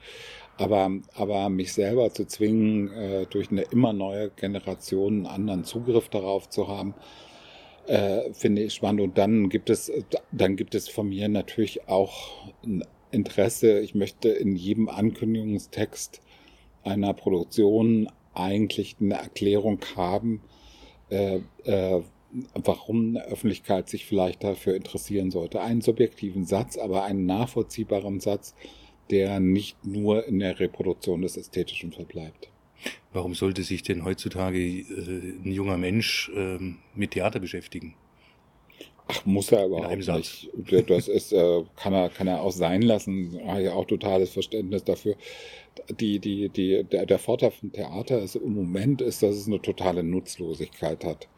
Aber, 0.58 0.90
aber 1.14 1.48
mich 1.48 1.72
selber 1.72 2.12
zu 2.12 2.26
zwingen, 2.26 2.92
äh, 2.92 3.26
durch 3.26 3.50
eine 3.50 3.62
immer 3.62 3.92
neue 3.92 4.30
Generation 4.30 5.18
einen 5.18 5.26
anderen 5.26 5.64
Zugriff 5.64 6.08
darauf 6.08 6.50
zu 6.50 6.68
haben, 6.68 6.94
äh, 7.86 8.32
finde 8.32 8.62
ich 8.62 8.74
spannend. 8.74 9.00
Und 9.00 9.18
dann 9.18 9.48
gibt 9.48 9.70
es, 9.70 9.90
dann 10.32 10.56
gibt 10.56 10.74
es 10.74 10.88
von 10.88 11.08
mir 11.08 11.28
natürlich 11.28 11.88
auch 11.88 12.52
ein 12.64 12.84
Interesse. 13.12 13.78
Ich 13.80 13.94
möchte 13.94 14.28
in 14.28 14.56
jedem 14.56 14.88
Ankündigungstext 14.88 16.20
einer 16.82 17.14
Produktion 17.14 18.10
eigentlich 18.34 18.96
eine 19.00 19.14
Erklärung 19.14 19.80
haben, 19.96 20.42
äh, 21.10 21.40
äh, 21.64 22.02
warum 22.54 23.16
eine 23.16 23.24
Öffentlichkeit 23.24 23.88
sich 23.88 24.04
vielleicht 24.06 24.44
dafür 24.44 24.74
interessieren 24.74 25.30
sollte. 25.30 25.60
Einen 25.60 25.80
subjektiven 25.80 26.44
Satz, 26.44 26.76
aber 26.76 27.04
einen 27.04 27.26
nachvollziehbaren 27.26 28.20
Satz, 28.20 28.54
der 29.10 29.40
nicht 29.40 29.84
nur 29.84 30.26
in 30.26 30.38
der 30.38 30.58
Reproduktion 30.60 31.22
des 31.22 31.36
Ästhetischen 31.36 31.92
verbleibt. 31.92 32.50
Warum 33.12 33.34
sollte 33.34 33.62
sich 33.62 33.82
denn 33.82 34.04
heutzutage 34.04 34.58
äh, 34.58 34.82
ein 35.44 35.52
junger 35.52 35.78
Mensch 35.78 36.30
äh, 36.34 36.58
mit 36.94 37.12
Theater 37.12 37.40
beschäftigen? 37.40 37.94
Ach, 39.08 39.24
muss 39.24 39.50
er 39.50 39.66
überhaupt 39.66 39.96
nicht. 39.96 40.50
Das 40.86 41.08
ist, 41.08 41.32
äh, 41.32 41.64
kann 41.76 41.94
er, 41.94 42.10
kann 42.10 42.28
er 42.28 42.42
auch 42.42 42.52
sein 42.52 42.82
lassen. 42.82 43.40
Habe 43.46 43.62
ja 43.62 43.72
auch 43.72 43.86
totales 43.86 44.30
Verständnis 44.30 44.84
dafür. 44.84 45.16
Die, 45.98 46.18
die, 46.18 46.50
die, 46.50 46.84
der, 46.84 47.06
der 47.06 47.18
Vorteil 47.18 47.50
von 47.50 47.72
Theater 47.72 48.20
ist 48.20 48.36
im 48.36 48.54
Moment 48.54 49.00
ist, 49.00 49.22
dass 49.22 49.34
es 49.34 49.46
eine 49.46 49.62
totale 49.62 50.02
Nutzlosigkeit 50.02 51.04
hat. 51.04 51.28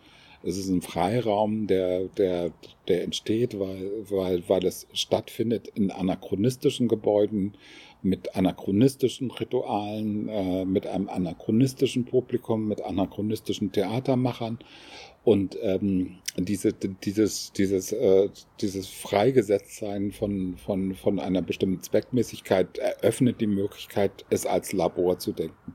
Es 0.43 0.57
ist 0.57 0.69
ein 0.69 0.83
Freiraum, 0.83 1.67
der, 1.67 2.05
der, 2.17 2.53
der 2.89 3.05
entsteht, 3.05 3.59
weil, 3.59 3.91
weil, 4.09 4.49
weil 4.49 4.65
es 4.65 4.87
stattfindet 4.93 5.69
in 5.75 5.91
anachronistischen 5.91 6.89
Gebäuden, 6.89 7.55
mit 8.03 8.35
anachronistischen 8.35 9.31
Ritualen, 9.31 10.29
äh, 10.29 10.65
mit 10.65 10.87
einem 10.87 11.09
anachronistischen 11.09 12.05
Publikum, 12.07 12.69
mit 12.69 12.83
anachronistischen 12.83 13.73
Theatermachern. 13.73 14.59
Und 15.23 15.59
ähm, 15.61 16.17
diese, 16.39 16.73
dieses, 16.73 17.53
dieses, 17.53 17.93
äh, 17.93 18.31
dieses 18.61 18.89
Freigesetztsein 18.89 20.13
von, 20.13 20.57
von, 20.57 20.95
von 20.95 21.19
einer 21.19 21.43
bestimmten 21.43 21.83
Zweckmäßigkeit 21.83 22.79
eröffnet 22.79 23.41
die 23.41 23.47
Möglichkeit, 23.47 24.25
es 24.31 24.47
als 24.47 24.73
Labor 24.73 25.19
zu 25.19 25.33
denken. 25.33 25.75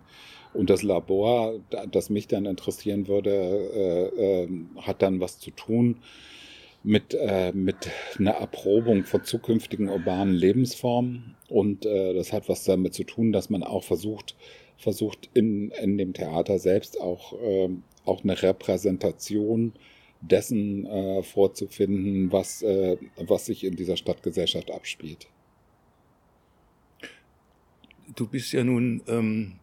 Und 0.56 0.70
das 0.70 0.84
Labor, 0.84 1.60
das 1.92 2.10
mich 2.10 2.28
dann 2.28 2.46
interessieren 2.46 3.08
würde, 3.08 3.32
äh, 3.32 4.44
äh, 4.44 4.50
hat 4.82 5.02
dann 5.02 5.20
was 5.20 5.40
zu 5.40 5.52
tun 5.52 5.98
mit, 6.84 7.14
äh, 7.14 7.52
mit 7.52 7.90
einer 8.18 8.32
Erprobung 8.32 9.04
von 9.04 9.24
zukünftigen 9.24 9.90
urbanen 9.90 10.34
Lebensformen. 10.34 11.36
Und 11.50 11.86
äh, 11.86 12.14
das 12.14 12.32
hat 12.32 12.48
was 12.48 12.64
damit 12.64 12.94
zu 12.94 13.04
tun, 13.04 13.32
dass 13.32 13.50
man 13.50 13.64
auch 13.64 13.84
versucht, 13.84 14.36
versucht 14.78 15.30
in, 15.34 15.72
in 15.72 15.98
dem 15.98 16.14
Theater 16.14 16.60
selbst 16.60 17.02
auch, 17.02 17.34
äh, 17.42 17.70
auch 18.06 18.24
eine 18.24 18.42
Repräsentation 18.42 19.74
dessen 20.22 20.86
äh, 20.86 21.24
vorzufinden, 21.24 22.32
was, 22.32 22.62
äh, 22.62 22.98
was 23.18 23.48
sich 23.48 23.64
in 23.64 23.76
dieser 23.76 23.98
Stadtgesellschaft 23.98 24.72
abspielt. 24.72 25.28
Du 28.16 28.28
bist 28.28 28.54
ja 28.54 28.64
nun 28.64 29.02
ähm, 29.08 29.54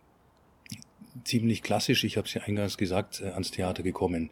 ziemlich 1.25 1.63
klassisch, 1.63 2.05
ich 2.05 2.17
habe 2.17 2.27
es 2.27 2.35
ja 2.35 2.43
eingangs 2.43 2.79
gesagt, 2.79 3.21
äh, 3.21 3.29
ans 3.31 3.51
Theater 3.51 3.83
gekommen. 3.83 4.31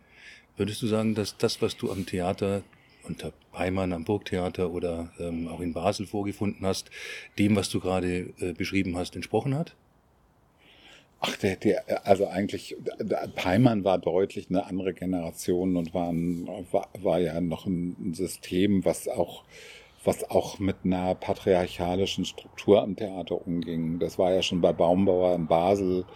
Würdest 0.56 0.82
du 0.82 0.86
sagen, 0.86 1.14
dass 1.14 1.36
das, 1.36 1.62
was 1.62 1.76
du 1.76 1.90
am 1.90 2.06
Theater 2.06 2.62
unter 3.04 3.32
Heimann 3.56 3.92
am 3.92 4.04
Burgtheater 4.04 4.70
oder 4.70 5.12
ähm, 5.18 5.48
auch 5.48 5.60
in 5.60 5.72
Basel 5.72 6.06
vorgefunden 6.06 6.66
hast, 6.66 6.90
dem, 7.38 7.56
was 7.56 7.70
du 7.70 7.80
gerade 7.80 8.32
äh, 8.40 8.52
beschrieben 8.52 8.96
hast, 8.96 9.16
entsprochen 9.16 9.54
hat? 9.54 9.74
Ach, 11.22 11.36
der, 11.36 11.56
der, 11.56 12.06
also 12.06 12.26
eigentlich, 12.26 12.76
Peimann 13.34 13.84
war 13.84 13.98
deutlich 13.98 14.48
eine 14.48 14.64
andere 14.64 14.94
Generation 14.94 15.76
und 15.76 15.92
war, 15.92 16.10
ein, 16.10 16.48
war, 16.70 16.88
war 16.98 17.18
ja 17.18 17.40
noch 17.42 17.66
ein 17.66 18.14
System, 18.14 18.86
was 18.86 19.06
auch, 19.06 19.44
was 20.02 20.30
auch 20.30 20.58
mit 20.58 20.76
einer 20.84 21.14
patriarchalischen 21.14 22.24
Struktur 22.24 22.82
am 22.82 22.96
Theater 22.96 23.46
umging. 23.46 23.98
Das 23.98 24.18
war 24.18 24.32
ja 24.32 24.40
schon 24.40 24.62
bei 24.62 24.72
Baumbauer 24.72 25.34
in 25.34 25.46
Basel 25.46 26.06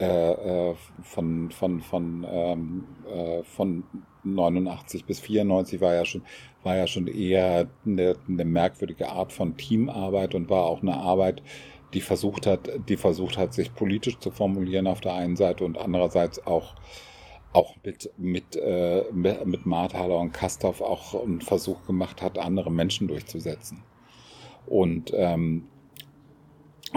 äh, 0.00 0.70
äh, 0.70 0.74
von, 1.02 1.50
von, 1.50 1.80
von, 1.82 2.26
ähm, 2.26 2.84
äh, 3.06 3.42
von 3.42 3.84
89 4.24 5.04
bis 5.04 5.20
94 5.20 5.80
war 5.82 5.94
ja 5.94 6.06
schon, 6.06 6.22
war 6.62 6.74
ja 6.76 6.86
schon 6.86 7.06
eher 7.06 7.68
eine, 7.84 8.16
eine 8.26 8.44
merkwürdige 8.46 9.10
Art 9.10 9.30
von 9.30 9.58
Teamarbeit 9.58 10.34
und 10.34 10.48
war 10.48 10.64
auch 10.64 10.80
eine 10.80 10.96
Arbeit, 10.96 11.42
die 11.92 12.00
versucht 12.00 12.46
hat, 12.46 12.70
die 12.88 12.96
versucht 12.96 13.36
hat, 13.36 13.52
sich 13.52 13.74
politisch 13.74 14.18
zu 14.18 14.30
formulieren 14.30 14.86
auf 14.86 15.02
der 15.02 15.14
einen 15.14 15.36
Seite 15.36 15.64
und 15.64 15.76
andererseits 15.76 16.46
auch 16.46 16.74
auch 17.52 17.74
mit 17.84 18.10
mit 18.16 18.56
äh, 18.56 19.04
mit 19.12 19.66
Marthaler 19.66 20.18
und 20.18 20.32
Kastorf 20.32 20.80
auch 20.80 21.22
einen 21.22 21.40
Versuch 21.40 21.84
gemacht 21.84 22.22
hat, 22.22 22.38
andere 22.38 22.70
Menschen 22.70 23.08
durchzusetzen. 23.08 23.82
Und 24.66 25.12
ähm, 25.14 25.66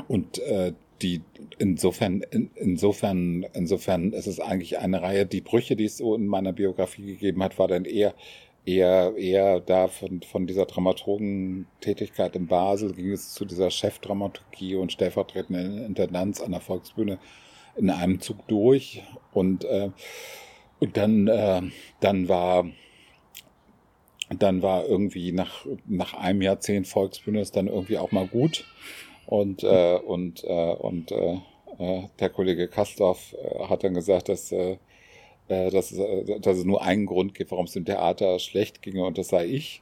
und 0.08 0.40
äh, 0.40 0.74
die 1.04 1.22
insofern, 1.60 2.22
in, 2.32 2.50
insofern, 2.56 3.46
insofern 3.54 4.14
ist 4.14 4.28
es 4.28 4.40
eigentlich 4.40 4.80
eine 4.80 5.02
Reihe, 5.02 5.26
die 5.26 5.42
Brüche, 5.42 5.76
die 5.76 5.86
es 5.86 5.98
so 5.98 6.16
in 6.16 6.26
meiner 6.26 6.54
Biografie 6.54 7.06
gegeben 7.06 7.44
hat, 7.44 7.60
war 7.60 7.68
dann 7.68 7.86
eher, 7.86 8.14
eher, 8.66 9.14
eher 9.18 9.60
da 9.60 9.88
von, 9.88 10.22
von 10.22 10.48
dieser 10.48 10.66
Dramaturgentätigkeit 10.66 12.36
in 12.36 12.48
Basel 12.48 12.94
ging 12.94 13.12
es 13.12 13.34
zu 13.34 13.46
dieser 13.46 13.70
Chefdramaturgie 13.70 14.76
und 14.76 14.92
stellvertretenden 14.92 15.86
Intendanz 15.86 16.42
an 16.42 16.52
der 16.52 16.62
Volksbühne 16.62 17.20
in 17.76 17.90
einem 17.90 18.22
Zug 18.22 18.48
durch 18.48 19.04
und, 19.34 19.66
äh, 19.66 19.90
und 20.80 20.98
dann, 20.98 21.28
äh, 21.28 21.62
dann 22.00 22.30
war, 22.30 22.66
dann 24.30 24.62
war 24.62 24.86
irgendwie 24.86 25.32
nach, 25.32 25.66
nach 25.86 26.14
einem 26.14 26.42
Jahrzehnt 26.42 26.88
Volksbühne 26.88 27.42
ist 27.42 27.56
dann 27.56 27.68
irgendwie 27.68 27.98
auch 27.98 28.12
mal 28.12 28.28
gut. 28.28 28.66
Und, 29.26 29.64
äh, 29.64 29.98
und, 29.98 30.44
äh, 30.44 30.74
und 30.74 31.12
äh, 31.12 31.38
äh, 31.80 32.04
der 32.20 32.30
Kollege 32.30 32.68
Kastorf 32.68 33.34
äh, 33.34 33.66
hat 33.66 33.84
dann 33.84 33.94
gesagt, 33.94 34.30
dass, 34.30 34.52
äh, 34.52 34.78
äh 35.48 35.70
dass, 35.70 35.92
äh, 35.94 36.40
dass 36.40 36.58
es 36.58 36.66
nur 36.66 36.84
einen 36.84 37.06
Grund 37.06 37.34
gibt, 37.34 37.52
warum 37.52 37.66
es 37.66 37.74
dem 37.74 37.86
Theater 37.86 38.40
schlecht 38.40 38.82
ginge, 38.82 39.06
und 39.06 39.18
das 39.18 39.30
sei 39.30 39.46
ich. 39.46 39.82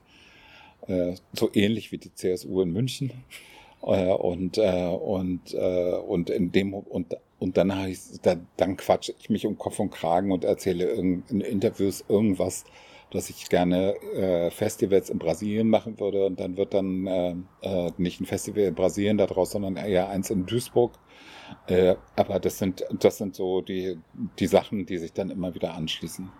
Äh, 0.87 1.15
so 1.33 1.49
ähnlich 1.53 1.91
wie 1.91 1.97
die 1.97 2.13
CSU 2.13 2.61
in 2.61 2.71
München. 2.71 3.11
Äh, 3.83 4.13
und, 4.13 4.57
äh, 4.57 4.87
und, 4.87 5.53
äh, 5.53 5.95
und 5.95 6.29
in 6.29 6.51
dem 6.51 6.73
und 6.73 7.15
und 7.41 7.57
dann, 7.57 7.75
heißt, 7.75 8.23
dann, 8.23 8.47
dann 8.55 8.77
quatsche 8.77 9.15
ich 9.19 9.31
mich 9.31 9.47
um 9.47 9.57
Kopf 9.57 9.79
und 9.79 9.89
Kragen 9.89 10.31
und 10.31 10.43
erzähle 10.43 10.91
in 10.91 11.23
Interviews 11.27 12.05
irgendwas, 12.07 12.65
dass 13.11 13.29
ich 13.29 13.49
gerne 13.49 13.95
äh, 14.13 14.49
Festivals 14.51 15.09
in 15.09 15.19
Brasilien 15.19 15.69
machen 15.69 15.99
würde 15.99 16.25
und 16.25 16.39
dann 16.39 16.57
wird 16.57 16.73
dann 16.73 17.07
äh, 17.07 17.35
äh, 17.61 17.91
nicht 17.97 18.21
ein 18.21 18.25
Festival 18.25 18.63
in 18.63 18.75
Brasilien 18.75 19.17
daraus, 19.17 19.51
sondern 19.51 19.75
eher 19.75 20.09
eins 20.09 20.29
in 20.29 20.45
Duisburg. 20.45 20.93
Äh, 21.67 21.95
aber 22.15 22.39
das 22.39 22.57
sind, 22.57 22.85
das 22.99 23.17
sind 23.17 23.35
so 23.35 23.61
die, 23.61 23.97
die 24.39 24.47
Sachen, 24.47 24.85
die 24.85 24.97
sich 24.97 25.13
dann 25.13 25.29
immer 25.29 25.53
wieder 25.53 25.73
anschließen. 25.73 26.31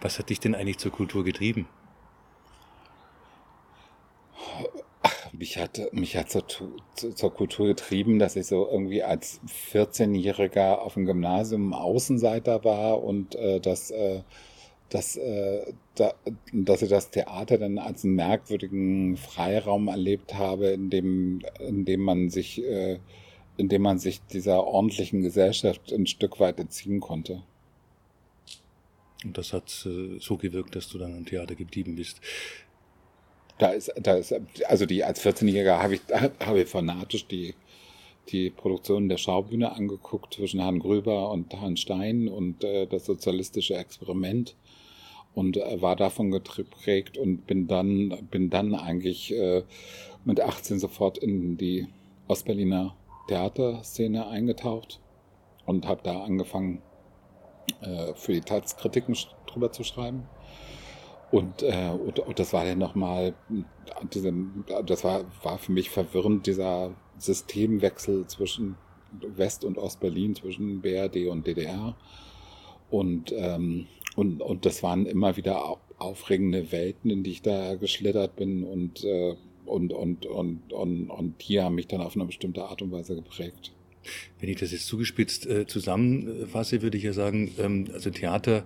Was 0.00 0.18
hat 0.18 0.30
dich 0.30 0.40
denn 0.40 0.54
eigentlich 0.54 0.78
zur 0.78 0.92
Kultur 0.92 1.24
getrieben? 1.24 1.68
Ach, 5.02 5.32
mich 5.32 5.58
hat, 5.58 5.92
mich 5.92 6.16
hat 6.16 6.30
zur, 6.30 6.44
zur 6.94 7.34
Kultur 7.34 7.66
getrieben, 7.66 8.18
dass 8.18 8.36
ich 8.36 8.46
so 8.46 8.68
irgendwie 8.68 9.02
als 9.02 9.40
14-Jähriger 9.72 10.78
auf 10.78 10.94
dem 10.94 11.04
Gymnasium 11.04 11.74
Außenseiter 11.74 12.64
war 12.64 13.02
und 13.02 13.34
äh, 13.34 13.60
das 13.60 13.90
äh, 13.90 14.22
dass, 14.88 15.16
äh, 15.16 15.72
da, 15.94 16.14
dass 16.52 16.82
ich 16.82 16.88
das 16.88 17.10
Theater 17.10 17.58
dann 17.58 17.78
als 17.78 18.04
einen 18.04 18.14
merkwürdigen 18.14 19.16
Freiraum 19.16 19.88
erlebt 19.88 20.34
habe, 20.34 20.68
in 20.68 20.90
dem, 20.90 21.42
in 21.58 21.84
dem 21.84 22.00
man 22.00 22.30
sich, 22.30 22.62
äh, 22.64 22.98
in 23.56 23.68
dem 23.68 23.82
man 23.82 23.98
sich 23.98 24.20
dieser 24.32 24.64
ordentlichen 24.64 25.22
Gesellschaft 25.22 25.92
ein 25.92 26.06
Stück 26.06 26.38
weit 26.40 26.60
entziehen 26.60 27.00
konnte. 27.00 27.42
Und 29.24 29.36
das 29.38 29.52
hat 29.52 29.86
äh, 29.86 30.18
so 30.20 30.36
gewirkt, 30.36 30.76
dass 30.76 30.88
du 30.88 30.98
dann 30.98 31.16
am 31.16 31.26
Theater 31.26 31.54
geblieben 31.54 31.96
bist. 31.96 32.20
Da 33.58 33.70
ist, 33.70 33.92
da 34.00 34.14
ist, 34.14 34.34
also 34.66 34.86
die 34.86 35.02
als 35.02 35.24
14-Jähriger 35.24 35.78
habe 35.78 35.94
ich, 35.94 36.00
habe 36.12 36.60
ich 36.60 36.68
fanatisch 36.68 37.26
die 37.26 37.54
die 38.28 38.50
Produktion 38.50 39.08
der 39.08 39.18
Schaubühne 39.18 39.72
angeguckt 39.72 40.34
zwischen 40.34 40.60
Herrn 40.60 40.78
Gröber 40.78 41.30
und 41.30 41.52
Herrn 41.54 41.76
Stein 41.76 42.28
und 42.28 42.64
äh, 42.64 42.86
das 42.86 43.06
sozialistische 43.06 43.76
Experiment 43.76 44.54
und 45.36 45.58
äh, 45.58 45.82
war 45.82 45.96
davon 45.96 46.30
geprägt 46.30 47.18
und 47.18 47.46
bin 47.46 47.68
dann, 47.68 48.26
bin 48.30 48.48
dann 48.48 48.74
eigentlich 48.74 49.32
äh, 49.34 49.64
mit 50.24 50.40
18 50.40 50.78
sofort 50.80 51.18
in 51.18 51.58
die 51.58 51.86
Ostberliner 52.26 52.96
Theaterszene 53.28 54.26
eingetaucht 54.26 54.98
und 55.66 55.86
habe 55.86 56.00
da 56.02 56.22
angefangen, 56.22 56.80
äh, 57.82 58.14
für 58.14 58.32
die 58.32 58.40
Taz 58.40 58.78
Kritiken 58.78 59.14
drüber 59.46 59.70
zu 59.72 59.84
schreiben. 59.84 60.26
Und, 61.30 61.62
äh, 61.62 61.90
und, 61.90 62.18
und 62.18 62.38
das 62.38 62.54
war 62.54 62.64
dann 62.64 62.78
nochmal, 62.78 63.34
diese, 64.14 64.32
das 64.86 65.04
war, 65.04 65.26
war 65.42 65.58
für 65.58 65.72
mich 65.72 65.90
verwirrend, 65.90 66.46
dieser 66.46 66.94
Systemwechsel 67.18 68.26
zwischen 68.26 68.76
West- 69.20 69.66
und 69.66 69.76
Ostberlin, 69.76 70.34
zwischen 70.34 70.80
BRD 70.80 71.26
und 71.28 71.46
DDR. 71.46 71.94
Und, 72.88 73.34
ähm, 73.36 73.86
und, 74.16 74.42
und 74.42 74.66
das 74.66 74.82
waren 74.82 75.06
immer 75.06 75.36
wieder 75.36 75.78
aufregende 75.98 76.72
Welten, 76.72 77.10
in 77.10 77.22
die 77.22 77.32
ich 77.32 77.42
da 77.42 77.74
geschlittert 77.76 78.36
bin 78.36 78.64
und, 78.64 79.04
äh, 79.04 79.34
und, 79.64 79.92
und, 79.92 80.26
und, 80.26 80.72
und, 80.72 81.10
und 81.10 81.48
die 81.48 81.60
haben 81.60 81.74
mich 81.74 81.86
dann 81.86 82.00
auf 82.00 82.16
eine 82.16 82.24
bestimmte 82.24 82.64
Art 82.64 82.82
und 82.82 82.92
Weise 82.92 83.14
geprägt. 83.14 83.72
Wenn 84.40 84.48
ich 84.48 84.56
das 84.56 84.72
jetzt 84.72 84.86
zugespitzt 84.86 85.46
äh, 85.46 85.66
zusammenfasse, 85.66 86.82
würde 86.82 86.96
ich 86.96 87.04
ja 87.04 87.12
sagen, 87.12 87.52
ähm, 87.58 87.88
also 87.92 88.10
Theater 88.10 88.64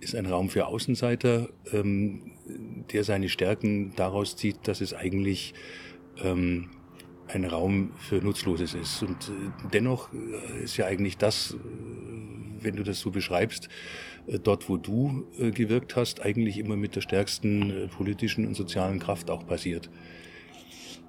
ist 0.00 0.14
ein 0.14 0.26
Raum 0.26 0.50
für 0.50 0.66
Außenseiter, 0.66 1.48
ähm, 1.72 2.32
der 2.92 3.04
seine 3.04 3.28
Stärken 3.28 3.94
daraus 3.96 4.36
zieht, 4.36 4.68
dass 4.68 4.80
es 4.80 4.92
eigentlich 4.92 5.54
ähm, 6.22 6.68
ein 7.26 7.44
Raum 7.44 7.92
für 7.98 8.16
Nutzloses 8.16 8.74
ist. 8.74 9.02
Und 9.02 9.28
äh, 9.28 9.70
dennoch 9.72 10.10
äh, 10.12 10.64
ist 10.64 10.76
ja 10.76 10.86
eigentlich 10.86 11.16
das, 11.16 11.54
äh, 11.54 11.56
wenn 12.62 12.76
du 12.76 12.82
das 12.82 13.00
so 13.00 13.10
beschreibst, 13.10 13.68
dort, 14.26 14.68
wo 14.68 14.76
du 14.76 15.24
äh, 15.38 15.50
gewirkt 15.50 15.96
hast, 15.96 16.22
eigentlich 16.22 16.58
immer 16.58 16.76
mit 16.76 16.96
der 16.96 17.00
stärksten 17.00 17.70
äh, 17.70 17.86
politischen 17.88 18.46
und 18.46 18.54
sozialen 18.54 18.98
Kraft 18.98 19.30
auch 19.30 19.46
passiert. 19.46 19.90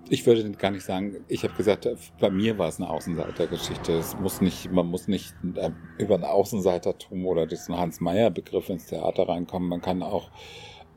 Ich 0.08 0.26
würde 0.28 0.48
gar 0.52 0.70
nicht 0.70 0.86
sagen, 0.86 1.16
ich 1.28 1.44
habe 1.44 1.56
gesagt, 1.56 1.88
bei 2.20 2.30
mir 2.30 2.60
war 2.60 2.68
es 2.68 2.80
eine 2.80 2.90
Außenseitergeschichte. 2.92 3.94
Es 3.94 4.16
muss 4.20 4.40
nicht, 4.40 4.72
man 4.72 4.86
muss 4.86 5.08
nicht 5.08 5.34
äh, 5.56 5.72
über 5.98 6.16
ein 6.16 6.24
Außenseitertum 6.24 7.26
oder 7.26 7.48
diesen 7.48 7.76
Hans-Meyer-Begriff 7.76 8.70
ins 8.70 8.86
Theater 8.86 9.28
reinkommen. 9.28 9.68
Man 9.68 9.82
kann 9.82 10.04
auch, 10.04 10.30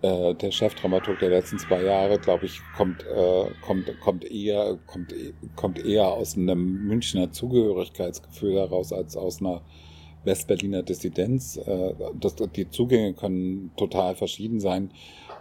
äh, 0.03 0.35
der 0.35 0.51
Chefdramaturg 0.51 1.19
der 1.21 1.31
letzten 1.31 1.59
zwei 1.59 1.83
Jahre, 1.83 2.19
glaube 2.19 2.47
ich, 2.47 2.61
kommt, 2.77 3.03
äh, 3.05 3.51
kommt, 3.63 3.99
kommt 4.01 4.25
eher, 4.25 4.79
kommt, 4.87 5.15
kommt 5.57 5.85
eher 5.85 6.09
aus 6.09 6.37
einem 6.37 6.87
Münchner 6.87 7.33
Zugehörigkeitsgefühl 7.33 8.57
heraus 8.57 8.93
als 8.93 9.17
aus 9.17 9.41
einer 9.41 9.63
Westberliner 10.29 10.83
Dissidenz. 10.83 11.57
Äh, 11.57 11.95
das, 12.21 12.37
die 12.55 12.71
Zugänge 12.71 13.15
können 13.15 13.73
total 13.77 14.15
verschieden 14.15 14.61
sein. 14.61 14.93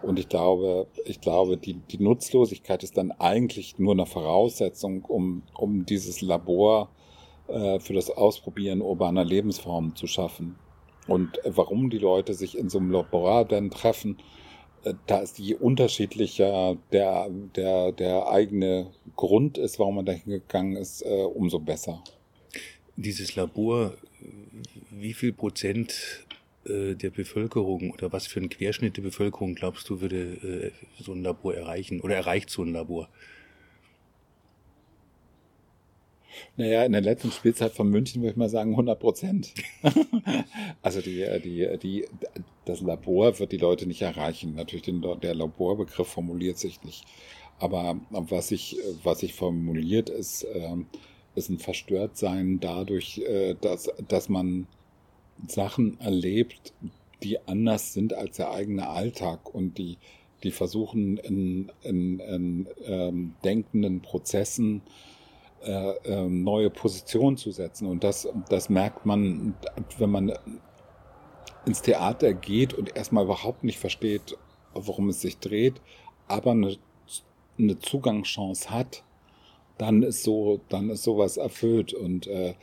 Und 0.02 0.18
ich 0.18 0.30
glaube, 0.30 0.88
ich 1.06 1.22
glaube, 1.22 1.58
die, 1.58 1.74
die 1.74 2.02
Nutzlosigkeit 2.02 2.84
ist 2.84 2.98
dann 2.98 3.12
eigentlich 3.12 3.78
nur 3.78 3.94
eine 3.94 4.06
Voraussetzung, 4.06 5.04
um, 5.06 5.44
um 5.56 5.86
dieses 5.86 6.22
Labor 6.22 6.90
äh, 7.48 7.80
für 7.80 7.94
das 7.94 8.10
Ausprobieren 8.10 8.82
urbaner 8.82 9.26
Lebensformen 9.26 9.96
zu 9.96 10.08
schaffen. 10.08 10.56
Und 11.08 11.40
warum 11.44 11.90
die 11.90 12.00
Leute 12.00 12.34
sich 12.34 12.58
in 12.58 12.70
so 12.70 12.80
einem 12.80 12.92
Labor 12.92 13.46
dann 13.46 13.70
treffen, 13.70 14.18
äh, 14.84 14.94
da 15.08 15.20
ist 15.20 15.40
je 15.40 15.56
unterschiedlicher 15.56 16.78
der, 16.92 17.30
der, 17.56 17.92
der 17.92 18.30
eigene 18.30 18.92
Grund 19.16 19.58
ist, 19.58 19.80
warum 19.80 19.96
man 19.96 20.06
dahin 20.06 20.32
gegangen 20.32 20.78
ist, 20.78 21.04
umso 21.04 21.60
besser. 21.60 22.04
Dieses 22.96 23.36
Labor, 23.36 23.94
wie 25.00 25.14
viel 25.14 25.34
Prozent 25.34 26.26
äh, 26.66 26.96
der 26.96 27.10
Bevölkerung 27.10 27.92
oder 27.92 28.12
was 28.12 28.28
für 28.28 28.40
ein 28.40 28.50
Querschnitt 28.50 28.98
der 28.98 29.02
Bevölkerung 29.04 29.56
glaubst 29.56 29.90
du, 29.90 30.02
würde 30.02 30.72
äh, 30.98 31.02
so 31.02 31.14
ein 31.14 31.24
Labor 31.24 31.56
erreichen 31.56 32.02
oder 32.02 32.16
erreicht 32.16 32.50
so 32.50 32.64
ein 32.64 32.74
Labor? 32.74 33.10
Naja, 36.56 36.84
in 36.84 36.92
der 36.92 37.02
letzten 37.02 37.32
Spielzeit 37.32 37.72
von 37.72 37.90
München 37.90 38.22
würde 38.22 38.32
ich 38.32 38.38
mal 38.38 38.50
sagen 38.50 38.72
100 38.72 39.00
Prozent. 39.00 39.54
also 40.82 41.02
die, 41.02 41.26
die, 41.44 41.78
die, 41.82 42.06
das 42.66 42.82
Labor 42.82 43.40
wird 43.40 43.52
die 43.52 43.58
Leute 43.58 43.88
nicht 43.88 44.02
erreichen. 44.02 44.56
Natürlich 44.56 44.84
den, 44.84 45.04
der 45.22 45.36
Laborbegriff 45.36 46.08
formuliert 46.08 46.58
sich 46.58 46.84
nicht. 46.84 47.06
Aber 47.60 48.00
was 48.12 48.50
sich, 48.50 48.78
was 49.04 49.20
sich 49.20 49.34
formuliert 49.34 50.10
ist, 50.10 50.44
äh, 50.44 50.76
ist 51.36 51.50
ein 51.50 51.60
Verstörtsein 51.60 52.60
dadurch, 52.60 53.20
äh, 53.20 53.56
dass, 53.60 53.90
dass 54.08 54.30
man 54.30 54.68
Sachen 55.48 56.00
erlebt, 56.00 56.74
die 57.24 57.40
anders 57.48 57.94
sind 57.94 58.14
als 58.14 58.38
der 58.38 58.52
eigene 58.52 58.88
Alltag 58.88 59.54
und 59.54 59.78
die, 59.78 59.98
die 60.44 60.52
versuchen 60.52 61.18
in, 61.18 61.72
in, 61.82 62.20
in 62.20 62.68
ähm, 62.86 63.36
denkenden 63.44 64.02
Prozessen 64.02 64.82
äh, 65.64 65.92
äh, 66.06 66.30
neue 66.30 66.70
Positionen 66.70 67.38
zu 67.38 67.52
setzen. 67.52 67.88
Und 67.88 68.04
das, 68.04 68.28
das 68.50 68.70
merkt 68.70 69.06
man, 69.06 69.56
wenn 69.98 70.12
man 70.12 70.34
ins 71.66 71.82
Theater 71.82 72.34
geht 72.34 72.74
und 72.74 72.96
erstmal 72.96 73.26
überhaupt 73.26 73.64
nicht 73.64 73.80
versteht, 73.80 74.38
worum 74.74 75.10
es 75.10 75.22
sich 75.22 75.40
dreht, 75.40 75.82
aber 76.28 76.52
eine, 76.52 76.78
eine 77.58 77.80
Zugangschance 77.80 78.70
hat, 78.70 79.04
dann 79.78 80.04
ist 80.04 80.24
so, 80.24 80.60
dann 80.70 80.90
ist 80.90 81.04
sowas 81.04 81.38
erfüllt. 81.38 81.94
Und 81.94 82.28
äh, 82.28 82.54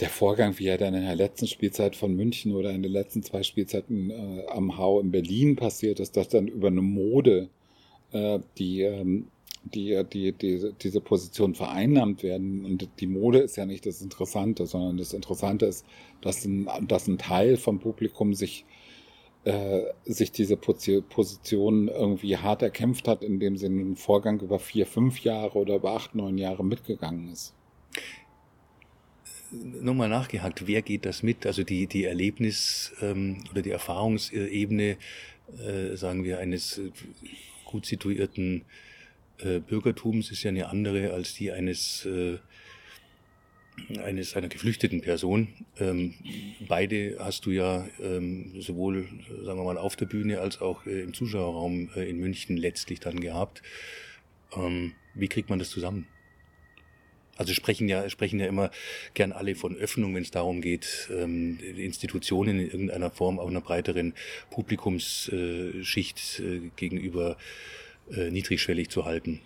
der 0.00 0.10
Vorgang, 0.10 0.58
wie 0.58 0.66
er 0.66 0.78
dann 0.78 0.94
in 0.94 1.02
der 1.02 1.16
letzten 1.16 1.46
Spielzeit 1.46 1.96
von 1.96 2.14
München 2.14 2.54
oder 2.54 2.70
in 2.70 2.82
den 2.82 2.92
letzten 2.92 3.22
zwei 3.22 3.42
Spielzeiten 3.42 4.10
äh, 4.10 4.46
am 4.48 4.76
Hau 4.76 5.00
in 5.00 5.10
Berlin 5.10 5.56
passiert 5.56 6.00
ist, 6.00 6.16
dass 6.16 6.28
dann 6.28 6.48
über 6.48 6.68
eine 6.68 6.82
Mode 6.82 7.48
äh, 8.12 8.38
die, 8.58 8.82
ähm, 8.82 9.28
die, 9.64 10.02
die, 10.12 10.32
die, 10.32 10.72
diese 10.80 11.00
Position 11.00 11.54
vereinnahmt 11.54 12.22
werden. 12.22 12.64
Und 12.66 12.88
die 13.00 13.06
Mode 13.06 13.38
ist 13.38 13.56
ja 13.56 13.64
nicht 13.64 13.86
das 13.86 14.02
Interessante, 14.02 14.66
sondern 14.66 14.98
das 14.98 15.14
Interessante 15.14 15.66
ist, 15.66 15.86
dass 16.20 16.44
ein, 16.44 16.68
dass 16.86 17.08
ein 17.08 17.18
Teil 17.18 17.56
vom 17.56 17.78
Publikum 17.80 18.34
sich, 18.34 18.66
äh, 19.44 19.80
sich 20.04 20.30
diese 20.30 20.58
Position 20.58 21.88
irgendwie 21.88 22.36
hart 22.36 22.60
erkämpft 22.60 23.08
hat, 23.08 23.24
indem 23.24 23.56
sie 23.56 23.66
einen 23.66 23.96
Vorgang 23.96 24.40
über 24.40 24.58
vier, 24.58 24.86
fünf 24.86 25.20
Jahre 25.20 25.58
oder 25.58 25.76
über 25.76 25.92
acht, 25.92 26.14
neun 26.14 26.36
Jahre 26.36 26.64
mitgegangen 26.64 27.32
ist 27.32 27.54
nochmal 29.50 30.08
nachgehakt, 30.08 30.66
wer 30.66 30.82
geht 30.82 31.04
das 31.04 31.22
mit? 31.22 31.46
Also 31.46 31.62
die, 31.62 31.86
die 31.86 32.04
Erlebnis 32.04 32.92
ähm, 33.00 33.44
oder 33.50 33.62
die 33.62 33.70
Erfahrungsebene, 33.70 34.96
äh, 35.64 35.96
sagen 35.96 36.24
wir, 36.24 36.38
eines 36.38 36.80
gut 37.64 37.86
situierten 37.86 38.64
äh, 39.38 39.60
Bürgertums 39.60 40.30
ist 40.30 40.42
ja 40.42 40.50
eine 40.50 40.68
andere 40.68 41.12
als 41.12 41.34
die 41.34 41.52
eines, 41.52 42.06
äh, 42.06 42.38
eines 43.98 44.34
einer 44.34 44.48
geflüchteten 44.48 45.02
Person. 45.02 45.48
Ähm, 45.78 46.14
beide 46.66 47.16
hast 47.18 47.46
du 47.46 47.50
ja 47.50 47.86
ähm, 48.00 48.60
sowohl, 48.60 49.06
sagen 49.44 49.58
wir 49.58 49.64
mal, 49.64 49.78
auf 49.78 49.96
der 49.96 50.06
Bühne 50.06 50.40
als 50.40 50.60
auch 50.60 50.86
äh, 50.86 51.02
im 51.02 51.12
Zuschauerraum 51.12 51.90
äh, 51.94 52.08
in 52.08 52.18
München 52.18 52.56
letztlich 52.56 53.00
dann 53.00 53.20
gehabt. 53.20 53.62
Ähm, 54.56 54.94
wie 55.14 55.28
kriegt 55.28 55.50
man 55.50 55.58
das 55.58 55.70
zusammen? 55.70 56.06
Also 57.36 57.52
sprechen 57.52 57.88
ja, 57.88 58.08
sprechen 58.08 58.40
ja 58.40 58.46
immer 58.46 58.70
gern 59.14 59.32
alle 59.32 59.54
von 59.54 59.76
Öffnung, 59.76 60.14
wenn 60.14 60.22
es 60.22 60.30
darum 60.30 60.60
geht, 60.60 61.10
ähm, 61.12 61.58
Institutionen 61.60 62.60
in 62.60 62.70
irgendeiner 62.70 63.10
Form 63.10 63.38
auch 63.38 63.48
einer 63.48 63.60
breiteren 63.60 64.14
Publikumsschicht 64.50 66.40
äh, 66.40 66.70
gegenüber 66.76 67.36
äh, 68.10 68.30
niedrigschwellig 68.30 68.88
zu 68.88 69.04
halten. 69.04 69.40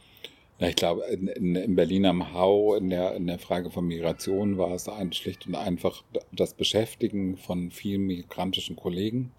Ja, 0.60 0.68
ich 0.68 0.76
glaube, 0.76 1.04
in, 1.06 1.26
in, 1.26 1.56
in, 1.56 1.74
Berlin 1.74 2.04
am 2.04 2.34
Hau, 2.34 2.74
in 2.74 2.90
der, 2.90 3.14
in 3.16 3.26
der 3.26 3.38
Frage 3.38 3.70
von 3.70 3.86
Migration 3.86 4.58
war 4.58 4.72
es 4.72 4.88
ein, 4.88 5.12
schlicht 5.12 5.46
und 5.46 5.54
einfach 5.54 6.04
das 6.32 6.52
Beschäftigen 6.52 7.38
von 7.38 7.70
vielen 7.70 8.02
migrantischen 8.02 8.76
Kollegen, 8.76 9.32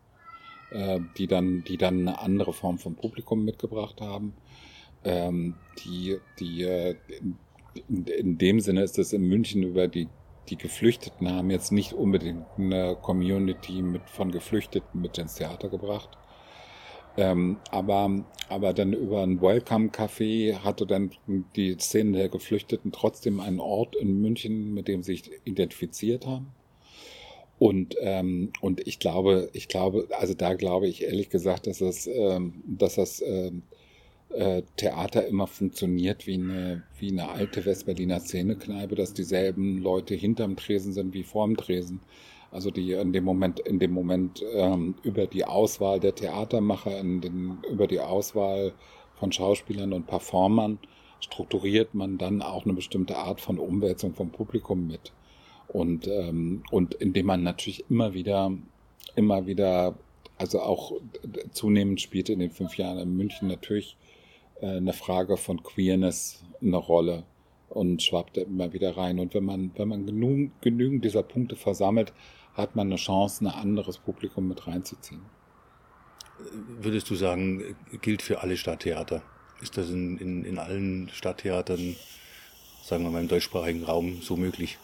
äh, 0.71 0.99
die, 1.17 1.27
dann, 1.27 1.63
die 1.63 1.77
dann 1.77 2.07
eine 2.07 2.19
andere 2.19 2.53
Form 2.53 2.79
von 2.79 2.95
Publikum 2.95 3.45
mitgebracht 3.45 4.01
haben, 4.01 4.33
ähm, 5.03 5.53
die, 5.85 6.17
die, 6.39 6.63
äh, 6.63 6.95
in, 7.89 8.37
dem 8.37 8.59
Sinne 8.59 8.83
ist 8.83 8.97
es 8.99 9.13
in 9.13 9.23
München 9.23 9.63
über 9.63 9.87
die, 9.87 10.07
die 10.49 10.57
Geflüchteten 10.57 11.31
haben 11.31 11.49
jetzt 11.49 11.71
nicht 11.71 11.93
unbedingt 11.93 12.45
eine 12.57 12.97
Community 13.01 13.81
mit, 13.81 14.09
von 14.09 14.31
Geflüchteten 14.31 15.01
mit 15.01 15.17
ins 15.17 15.35
Theater 15.35 15.69
gebracht. 15.69 16.09
Ähm, 17.17 17.57
aber, 17.71 18.23
aber 18.47 18.73
dann 18.73 18.93
über 18.93 19.21
ein 19.21 19.41
Welcome-Café 19.41 20.59
hatte 20.59 20.85
dann 20.85 21.11
die 21.55 21.77
Szene 21.77 22.17
der 22.17 22.29
Geflüchteten 22.29 22.91
trotzdem 22.91 23.39
einen 23.39 23.59
Ort 23.59 23.95
in 23.95 24.21
München, 24.21 24.73
mit 24.73 24.87
dem 24.87 25.03
sie 25.03 25.15
sich 25.15 25.31
identifiziert 25.43 26.25
haben. 26.25 26.53
Und, 27.59 27.95
ähm, 27.99 28.51
und 28.61 28.87
ich 28.87 28.97
glaube, 28.97 29.49
ich 29.53 29.67
glaube, 29.67 30.07
also 30.17 30.33
da 30.33 30.55
glaube 30.55 30.87
ich 30.87 31.03
ehrlich 31.03 31.29
gesagt, 31.29 31.67
dass 31.67 31.77
das, 31.77 32.07
ähm, 32.07 32.63
dass 32.65 32.95
das 32.95 33.21
ähm, 33.21 33.63
äh, 34.33 34.63
Theater 34.77 35.27
immer 35.27 35.47
funktioniert 35.47 36.27
wie 36.27 36.35
eine, 36.35 36.83
wie 36.99 37.11
eine 37.11 37.29
alte 37.29 37.65
Westberliner 37.65 38.19
Szenekneipe, 38.19 38.95
dass 38.95 39.13
dieselben 39.13 39.77
Leute 39.77 40.15
hinterm 40.15 40.55
Tresen 40.55 40.93
sind 40.93 41.13
wie 41.13 41.23
vorm 41.23 41.57
Tresen. 41.57 42.01
Also 42.51 42.69
die 42.69 42.91
in 42.91 43.13
dem 43.13 43.23
Moment, 43.23 43.59
in 43.61 43.79
dem 43.79 43.91
Moment 43.91 44.43
ähm, 44.53 44.95
über 45.03 45.25
die 45.25 45.45
Auswahl 45.45 45.99
der 45.99 46.15
Theatermacher, 46.15 47.01
den, 47.01 47.59
über 47.69 47.87
die 47.87 48.01
Auswahl 48.01 48.73
von 49.15 49.31
Schauspielern 49.31 49.93
und 49.93 50.07
Performern 50.07 50.79
strukturiert 51.21 51.93
man 51.93 52.17
dann 52.17 52.41
auch 52.41 52.65
eine 52.65 52.73
bestimmte 52.73 53.17
Art 53.17 53.39
von 53.39 53.57
Umwälzung 53.57 54.13
vom 54.13 54.31
Publikum 54.31 54.87
mit. 54.87 55.13
Und, 55.67 56.07
ähm, 56.07 56.63
und 56.71 56.95
indem 56.95 57.27
man 57.27 57.43
natürlich 57.43 57.85
immer 57.89 58.13
wieder, 58.13 58.51
immer 59.15 59.45
wieder, 59.45 59.95
also 60.37 60.61
auch 60.61 60.93
zunehmend 61.51 62.01
spielte 62.01 62.33
in 62.33 62.39
den 62.39 62.51
fünf 62.51 62.77
Jahren 62.77 62.97
in 62.97 63.15
München 63.15 63.47
natürlich 63.47 63.95
eine 64.61 64.93
Frage 64.93 65.37
von 65.37 65.63
Queerness 65.63 66.43
eine 66.61 66.77
Rolle 66.77 67.23
und 67.69 68.03
schwappte 68.03 68.41
immer 68.41 68.73
wieder 68.73 68.97
rein. 68.97 69.19
Und 69.19 69.33
wenn 69.33 69.45
man, 69.45 69.71
wenn 69.75 69.87
man 69.87 70.05
genug, 70.05 70.51
genügend 70.61 71.05
dieser 71.05 71.23
Punkte 71.23 71.55
versammelt, 71.55 72.13
hat 72.53 72.75
man 72.75 72.87
eine 72.87 72.97
Chance, 72.97 73.45
ein 73.45 73.47
anderes 73.47 73.97
Publikum 73.97 74.47
mit 74.47 74.67
reinzuziehen. 74.67 75.21
Würdest 76.81 77.09
du 77.09 77.15
sagen, 77.15 77.75
gilt 78.01 78.21
für 78.21 78.41
alle 78.41 78.57
Stadttheater? 78.57 79.21
Ist 79.61 79.77
das 79.77 79.89
in, 79.89 80.17
in, 80.17 80.43
in 80.43 80.57
allen 80.57 81.09
Stadttheatern, 81.09 81.95
sagen 82.83 83.03
wir 83.03 83.11
mal 83.11 83.21
im 83.21 83.27
deutschsprachigen 83.27 83.83
Raum, 83.83 84.21
so 84.21 84.35
möglich? 84.35 84.77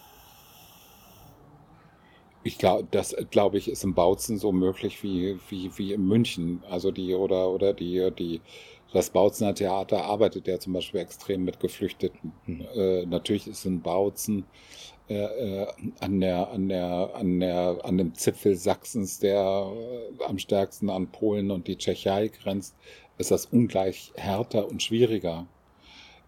Ich 2.44 2.58
glaube, 2.58 2.88
das 2.92 3.16
glaube 3.32 3.58
ich 3.58 3.70
ist 3.70 3.84
im 3.84 3.94
Bautzen 3.94 4.38
so 4.38 4.54
möglich 4.54 5.04
wie, 5.04 5.38
wie, 5.50 5.78
wie 5.78 5.94
in 5.94 6.08
München. 6.08 6.64
Also 6.70 6.92
die 6.92 7.14
oder 7.14 7.50
oder 7.50 7.74
die, 7.74 8.10
die 8.18 8.40
das 8.94 9.10
Bautzener 9.10 9.54
Theater 9.54 10.04
arbeitet 10.06 10.48
ja 10.48 10.60
zum 10.60 10.74
Beispiel 10.74 11.02
extrem 11.02 11.44
mit 11.44 11.60
Geflüchteten. 11.60 12.34
Mhm. 12.46 12.68
Äh, 12.76 13.06
natürlich 13.06 13.48
ist 13.48 13.66
in 13.66 13.82
Bautzen 13.82 14.46
äh, 15.10 15.64
äh, 15.64 15.68
an 16.00 16.20
der 16.20 16.50
an 16.50 16.70
der 16.70 17.12
an 17.16 17.40
der 17.40 17.80
an 17.84 17.98
dem 17.98 18.14
Zipfel 18.14 18.56
Sachsens, 18.56 19.20
der 19.20 19.72
äh, 20.20 20.24
am 20.26 20.38
stärksten 20.38 20.90
an 20.90 21.08
Polen 21.08 21.52
und 21.52 21.68
die 21.68 21.78
Tschechei 21.78 22.28
grenzt, 22.28 22.76
ist 23.18 23.32
das 23.32 23.46
ungleich 23.46 24.12
härter 24.16 24.68
und 24.68 24.84
schwieriger. 24.84 25.48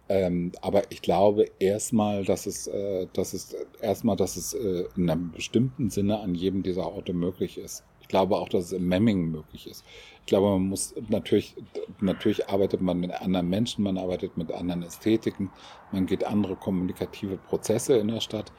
Ähm, 0.09 0.53
aber 0.61 0.91
ich 0.91 1.03
glaube 1.03 1.45
erstmal, 1.59 2.25
dass 2.25 2.47
es, 2.47 2.65
äh, 2.65 3.05
dass 3.13 3.33
es 3.33 3.55
erstmal, 3.79 4.15
dass 4.15 4.37
es 4.37 4.55
äh, 4.55 4.85
in 4.97 5.07
einem 5.09 5.31
bestimmten 5.31 5.91
Sinne 5.91 6.19
an 6.19 6.33
jedem 6.33 6.63
dieser 6.63 6.91
Orte 6.91 7.13
möglich 7.13 7.59
ist. 7.59 7.83
Ich 8.09 8.11
glaube 8.11 8.37
auch, 8.37 8.49
dass 8.49 8.65
es 8.65 8.71
in 8.71 8.87
Memmingen 8.87 9.29
möglich 9.29 9.67
ist. 9.67 9.85
Ich 10.21 10.25
glaube, 10.25 10.49
man 10.49 10.67
muss 10.67 10.95
natürlich, 11.09 11.55
natürlich 12.01 12.49
arbeitet 12.49 12.81
man 12.81 12.99
mit 12.99 13.11
anderen 13.11 13.47
Menschen, 13.47 13.83
man 13.83 13.99
arbeitet 13.99 14.35
mit 14.35 14.51
anderen 14.51 14.81
Ästhetiken, 14.81 15.51
man 15.91 16.07
geht 16.07 16.23
andere 16.23 16.55
kommunikative 16.55 17.37
Prozesse 17.37 17.97
in 17.99 18.07
der 18.07 18.19
Stadt. 18.19 18.51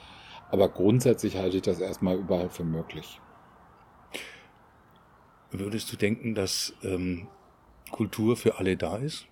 Aber 0.53 0.69
grundsätzlich 0.69 1.37
halte 1.37 1.57
ich 1.57 1.65
das 1.65 1.81
erstmal 1.81 2.17
überall 2.17 2.49
für 2.49 2.63
möglich. 2.63 3.21
Würdest 5.51 5.93
du 5.93 5.97
denken, 5.97 6.37
dass 6.37 6.73
ähm, 6.85 7.27
Kultur 7.91 8.37
für 8.37 8.59
alle 8.59 8.77
da 8.77 8.99
ist? 8.99 9.27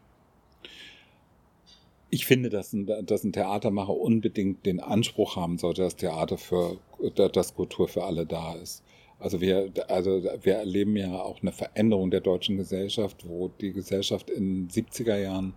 Ich 2.10 2.26
finde, 2.26 2.48
dass 2.48 2.72
ein, 2.72 2.90
dass 3.06 3.22
ein 3.22 3.32
Theatermacher 3.32 3.94
unbedingt 3.94 4.66
den 4.66 4.80
Anspruch 4.80 5.36
haben 5.36 5.58
sollte, 5.58 5.82
dass 5.82 5.94
Theater 5.94 6.38
für, 6.38 6.80
dass 7.14 7.54
Kultur 7.54 7.86
für 7.86 8.02
alle 8.02 8.26
da 8.26 8.54
ist. 8.54 8.82
Also 9.18 9.40
wir, 9.40 9.72
also 9.88 10.22
wir 10.42 10.54
erleben 10.54 10.96
ja 10.96 11.20
auch 11.20 11.42
eine 11.42 11.52
Veränderung 11.52 12.10
der 12.10 12.20
deutschen 12.20 12.56
Gesellschaft, 12.56 13.28
wo 13.28 13.48
die 13.60 13.72
Gesellschaft 13.72 14.30
in 14.30 14.68
70er 14.68 15.16
Jahren 15.16 15.54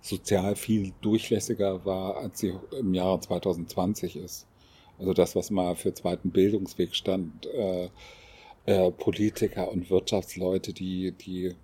sozial 0.00 0.56
viel 0.56 0.92
durchlässiger 1.02 1.84
war, 1.84 2.16
als 2.16 2.40
sie 2.40 2.54
im 2.78 2.94
Jahre 2.94 3.20
2020 3.20 4.16
ist. 4.16 4.46
Also 4.98 5.12
das, 5.12 5.36
was 5.36 5.50
mal 5.50 5.76
für 5.76 5.92
zweiten 5.94 6.30
Bildungsweg 6.30 6.94
stand, 6.94 7.46
äh, 7.46 7.88
äh, 8.66 8.90
Politiker 8.92 9.70
und 9.70 9.90
Wirtschaftsleute, 9.90 10.72
die, 10.72 11.12
die 11.12 11.54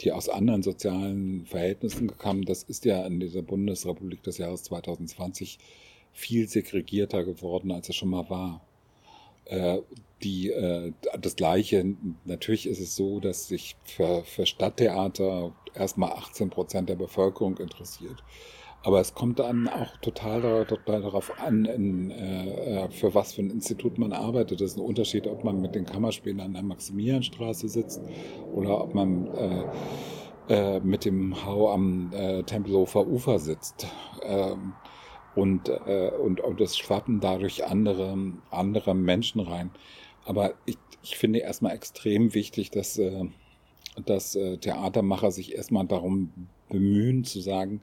die 0.00 0.12
aus 0.12 0.28
anderen 0.28 0.62
sozialen 0.62 1.46
Verhältnissen 1.46 2.16
kamen, 2.18 2.44
das 2.44 2.62
ist 2.64 2.84
ja 2.84 3.06
in 3.06 3.20
dieser 3.20 3.42
Bundesrepublik 3.42 4.22
des 4.22 4.38
Jahres 4.38 4.64
2020 4.64 5.58
viel 6.12 6.48
segregierter 6.48 7.24
geworden, 7.24 7.70
als 7.70 7.88
es 7.88 7.96
schon 7.96 8.10
mal 8.10 8.28
war. 8.28 8.60
Äh, 9.46 9.78
die, 10.24 10.50
äh, 10.50 10.92
das 11.20 11.36
Gleiche, 11.36 11.94
natürlich 12.24 12.66
ist 12.66 12.80
es 12.80 12.96
so, 12.96 13.20
dass 13.20 13.48
sich 13.48 13.76
für, 13.84 14.24
für 14.24 14.46
Stadttheater 14.46 15.52
erstmal 15.74 16.12
18 16.12 16.50
Prozent 16.50 16.88
der 16.88 16.96
Bevölkerung 16.96 17.58
interessiert. 17.58 18.24
Aber 18.82 19.00
es 19.00 19.14
kommt 19.14 19.38
dann 19.38 19.66
auch 19.66 19.96
total, 20.02 20.66
darauf 20.84 21.40
an, 21.40 21.64
in, 21.64 22.10
äh, 22.10 22.84
äh, 22.84 22.90
für 22.90 23.14
was 23.14 23.32
für 23.32 23.40
ein 23.40 23.50
Institut 23.50 23.96
man 23.96 24.12
arbeitet. 24.12 24.60
Das 24.60 24.72
ist 24.72 24.76
ein 24.76 24.84
Unterschied, 24.84 25.26
ob 25.26 25.42
man 25.42 25.60
mit 25.62 25.74
den 25.74 25.86
Kammerspielen 25.86 26.40
an 26.40 26.52
der 26.52 26.62
Maximilianstraße 26.62 27.68
sitzt 27.68 28.02
oder 28.52 28.82
ob 28.82 28.94
man 28.94 29.26
äh, 29.28 29.64
äh, 30.48 30.80
mit 30.80 31.06
dem 31.06 31.46
Hau 31.46 31.72
am 31.72 32.12
äh, 32.12 32.42
Tempelhofer 32.42 33.06
Ufer 33.06 33.38
sitzt. 33.38 33.86
Ähm, 34.22 34.74
und, 35.34 35.68
äh, 35.68 36.10
und, 36.10 36.40
und 36.40 36.60
es 36.60 36.76
schwappen 36.76 37.20
dadurch 37.20 37.64
andere, 37.64 38.16
andere 38.50 38.94
Menschen 38.94 39.40
rein. 39.40 39.70
Aber 40.24 40.54
ich, 40.66 40.78
ich 41.02 41.16
finde 41.16 41.40
erstmal 41.40 41.74
extrem 41.74 42.34
wichtig, 42.34 42.70
dass, 42.70 42.98
äh, 42.98 43.24
dass 44.04 44.34
äh, 44.36 44.56
Theatermacher 44.56 45.30
sich 45.30 45.54
erstmal 45.54 45.86
darum 45.86 46.48
bemühen 46.68 47.24
zu 47.24 47.40
sagen, 47.40 47.80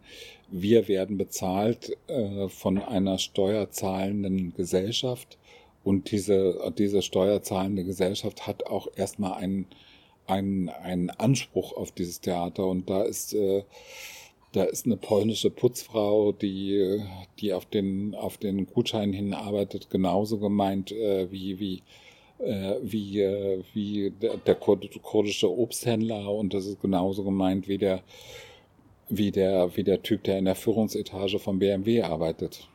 wir 0.49 0.87
werden 0.87 1.17
bezahlt 1.17 1.95
äh, 2.07 2.49
von 2.49 2.77
einer 2.77 3.17
steuerzahlenden 3.19 4.53
Gesellschaft. 4.53 5.37
Und 5.83 6.11
diese, 6.11 6.73
diese 6.77 7.01
steuerzahlende 7.01 7.83
Gesellschaft 7.83 8.45
hat 8.45 8.67
auch 8.67 8.87
erstmal 8.95 9.33
einen, 9.33 9.65
einen, 10.27 10.69
einen 10.69 11.09
Anspruch 11.09 11.73
auf 11.73 11.91
dieses 11.91 12.21
Theater. 12.21 12.67
Und 12.67 12.89
da 12.89 13.03
ist, 13.03 13.33
äh, 13.33 13.63
da 14.51 14.63
ist 14.63 14.85
eine 14.85 14.97
polnische 14.97 15.49
Putzfrau, 15.49 16.33
die, 16.33 17.01
die 17.39 17.53
auf 17.53 17.65
den, 17.65 18.13
auf 18.15 18.37
den 18.37 18.65
Gutschein 18.67 19.13
hinarbeitet, 19.13 19.89
genauso 19.89 20.37
gemeint 20.39 20.91
äh, 20.91 21.31
wie, 21.31 21.59
wie, 21.59 21.83
wie, 22.81 23.21
äh, 23.21 23.63
wie 23.73 24.11
der, 24.11 24.37
der 24.37 24.55
kurdische 24.55 25.49
Obsthändler 25.49 26.29
und 26.31 26.53
das 26.53 26.65
ist 26.65 26.81
genauso 26.81 27.23
gemeint 27.23 27.67
wie 27.67 27.77
der, 27.77 28.01
wie 29.09 29.31
der, 29.31 29.75
wie 29.75 29.83
der 29.83 30.01
Typ, 30.01 30.23
der 30.23 30.39
in 30.39 30.45
der 30.45 30.55
Führungsetage 30.55 31.39
von 31.39 31.59
BMW 31.59 32.01
arbeitet. 32.01 32.67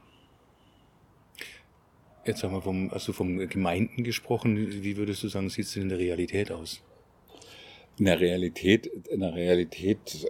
Jetzt 2.25 2.43
haben 2.43 2.55
wir 2.55 2.63
vom, 2.63 2.91
also 2.93 3.13
vom 3.13 3.39
Gemeinden 3.49 4.03
gesprochen. 4.03 4.83
Wie 4.83 4.97
würdest 4.97 5.23
du 5.23 5.29
sagen, 5.29 5.49
sieht 5.49 5.67
es 5.67 5.75
denn 5.75 5.85
in 5.85 5.89
der 5.91 5.99
Realität 5.99 6.51
aus? 6.51 6.83
In 7.99 8.07
der 8.07 8.21
Realität, 8.21 8.87
in 8.87 9.21
der 9.21 9.35
Realität 9.35 10.29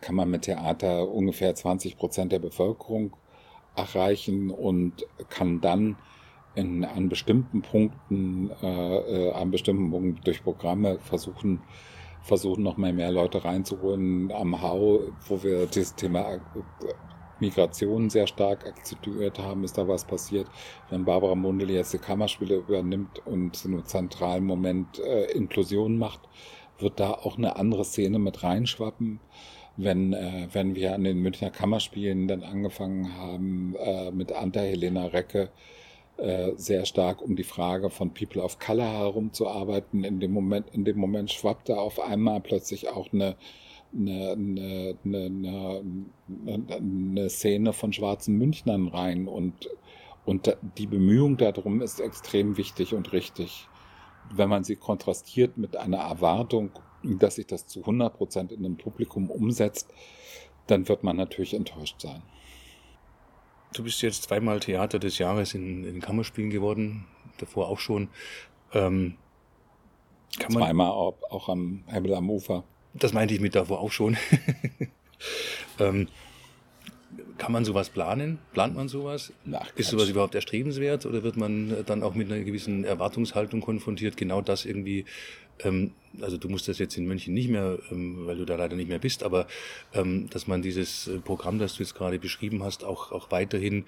kann 0.00 0.14
man 0.14 0.30
mit 0.30 0.42
Theater 0.42 1.08
ungefähr 1.08 1.54
20 1.54 1.96
Prozent 1.96 2.32
der 2.32 2.38
Bevölkerung 2.38 3.16
erreichen 3.76 4.50
und 4.50 5.06
kann 5.28 5.60
dann 5.60 5.96
in, 6.56 6.84
an 6.84 7.08
bestimmten 7.08 7.62
Punkten, 7.62 8.50
äh, 8.62 9.28
äh 9.28 9.32
an 9.32 9.50
bestimmten 9.50 9.90
Punkten 9.90 10.20
durch 10.24 10.42
Programme 10.42 10.98
versuchen, 10.98 11.60
versuchen, 12.22 12.64
noch 12.64 12.76
mal 12.76 12.92
mehr 12.92 13.12
Leute 13.12 13.44
reinzuholen 13.44 14.32
am 14.32 14.60
Hau, 14.60 15.00
wo 15.28 15.42
wir 15.42 15.66
dieses 15.66 15.94
Thema 15.94 16.34
äh, 16.34 16.40
Migration 17.38 18.08
sehr 18.08 18.26
stark 18.26 18.66
akzentuiert 18.66 19.38
haben, 19.38 19.64
ist 19.64 19.76
da 19.76 19.86
was 19.86 20.04
passiert. 20.04 20.46
Wenn 20.90 21.04
Barbara 21.04 21.34
Mundel 21.34 21.70
jetzt 21.70 21.92
die 21.92 21.98
Kammerspiele 21.98 22.56
übernimmt 22.56 23.24
und 23.26 23.56
zu 23.56 23.68
einem 23.68 23.84
zentralen 23.84 24.44
Moment 24.44 24.98
äh, 25.00 25.30
Inklusion 25.32 25.98
macht, 25.98 26.20
wird 26.78 27.00
da 27.00 27.12
auch 27.12 27.36
eine 27.36 27.56
andere 27.56 27.84
Szene 27.84 28.18
mit 28.18 28.42
reinschwappen. 28.42 29.20
Wenn, 29.76 30.14
äh, 30.14 30.48
wenn 30.52 30.74
wir 30.74 30.94
an 30.94 31.04
den 31.04 31.18
Münchner 31.18 31.50
Kammerspielen 31.50 32.28
dann 32.28 32.42
angefangen 32.42 33.14
haben, 33.16 33.74
äh, 33.78 34.10
mit 34.10 34.32
Anta 34.32 34.60
Helena 34.60 35.06
Recke 35.06 35.50
sehr 36.56 36.86
stark 36.86 37.20
um 37.20 37.36
die 37.36 37.44
Frage 37.44 37.90
von 37.90 38.14
People 38.14 38.42
of 38.42 38.58
Color 38.58 38.86
herumzuarbeiten. 38.86 40.02
In 40.04 40.18
dem 40.20 40.32
Moment, 40.32 40.70
in 40.72 40.84
dem 40.84 40.98
Moment 40.98 41.30
schwappte 41.30 41.78
auf 41.78 42.00
einmal 42.00 42.40
plötzlich 42.40 42.88
auch 42.88 43.12
eine, 43.12 43.36
eine, 43.94 44.96
eine, 45.04 45.82
eine, 46.46 46.76
eine 46.76 47.30
Szene 47.30 47.72
von 47.72 47.92
schwarzen 47.92 48.36
Münchnern 48.36 48.88
rein 48.88 49.28
und, 49.28 49.68
und 50.24 50.56
die 50.78 50.86
Bemühung 50.86 51.36
darum 51.36 51.82
ist 51.82 52.00
extrem 52.00 52.56
wichtig 52.56 52.94
und 52.94 53.12
richtig. 53.12 53.68
Wenn 54.34 54.48
man 54.48 54.64
sie 54.64 54.76
kontrastiert 54.76 55.56
mit 55.58 55.76
einer 55.76 55.98
Erwartung, 55.98 56.70
dass 57.02 57.36
sich 57.36 57.46
das 57.46 57.66
zu 57.66 57.80
100 57.80 58.16
Prozent 58.16 58.52
in 58.52 58.64
einem 58.64 58.76
Publikum 58.76 59.30
umsetzt, 59.30 59.92
dann 60.66 60.88
wird 60.88 61.04
man 61.04 61.16
natürlich 61.16 61.54
enttäuscht 61.54 62.00
sein. 62.00 62.22
Du 63.72 63.82
bist 63.82 64.02
jetzt 64.02 64.24
zweimal 64.24 64.60
Theater 64.60 64.98
des 64.98 65.18
Jahres 65.18 65.54
in, 65.54 65.84
in 65.84 66.00
Kammerspielen 66.00 66.50
geworden, 66.50 67.04
davor 67.38 67.68
auch 67.68 67.78
schon. 67.78 68.08
Ähm, 68.72 69.16
zweimal 70.30 70.90
auch, 70.90 71.18
auch 71.30 71.48
am 71.48 71.84
Himmel 71.86 72.14
am 72.14 72.30
Ufer. 72.30 72.64
Das 72.94 73.12
meinte 73.12 73.34
ich 73.34 73.40
mit 73.40 73.54
davor 73.54 73.80
auch 73.80 73.92
schon. 73.92 74.16
Ähm, 75.78 76.08
kann 77.38 77.52
man 77.52 77.64
sowas 77.64 77.88
planen? 77.88 78.38
Plant 78.52 78.74
man 78.74 78.88
sowas? 78.88 79.32
Ach, 79.52 79.70
ist 79.76 79.90
sowas 79.90 80.08
überhaupt 80.08 80.34
erstrebenswert 80.34 81.06
oder 81.06 81.22
wird 81.22 81.36
man 81.36 81.84
dann 81.86 82.02
auch 82.02 82.14
mit 82.14 82.30
einer 82.30 82.42
gewissen 82.42 82.84
Erwartungshaltung 82.84 83.60
konfrontiert, 83.60 84.16
genau 84.16 84.40
das 84.40 84.64
irgendwie, 84.64 85.04
ähm, 85.60 85.92
also 86.20 86.36
du 86.36 86.48
musst 86.48 86.68
das 86.68 86.78
jetzt 86.78 86.96
in 86.96 87.06
München 87.06 87.34
nicht 87.34 87.48
mehr, 87.48 87.78
ähm, 87.90 88.26
weil 88.26 88.36
du 88.36 88.44
da 88.44 88.56
leider 88.56 88.76
nicht 88.76 88.88
mehr 88.88 88.98
bist, 88.98 89.22
aber 89.22 89.46
ähm, 89.94 90.28
dass 90.30 90.46
man 90.46 90.62
dieses 90.62 91.08
äh, 91.08 91.18
Programm, 91.18 91.58
das 91.58 91.74
du 91.74 91.82
jetzt 91.82 91.94
gerade 91.94 92.18
beschrieben 92.18 92.62
hast, 92.62 92.84
auch, 92.84 93.12
auch 93.12 93.30
weiterhin 93.30 93.84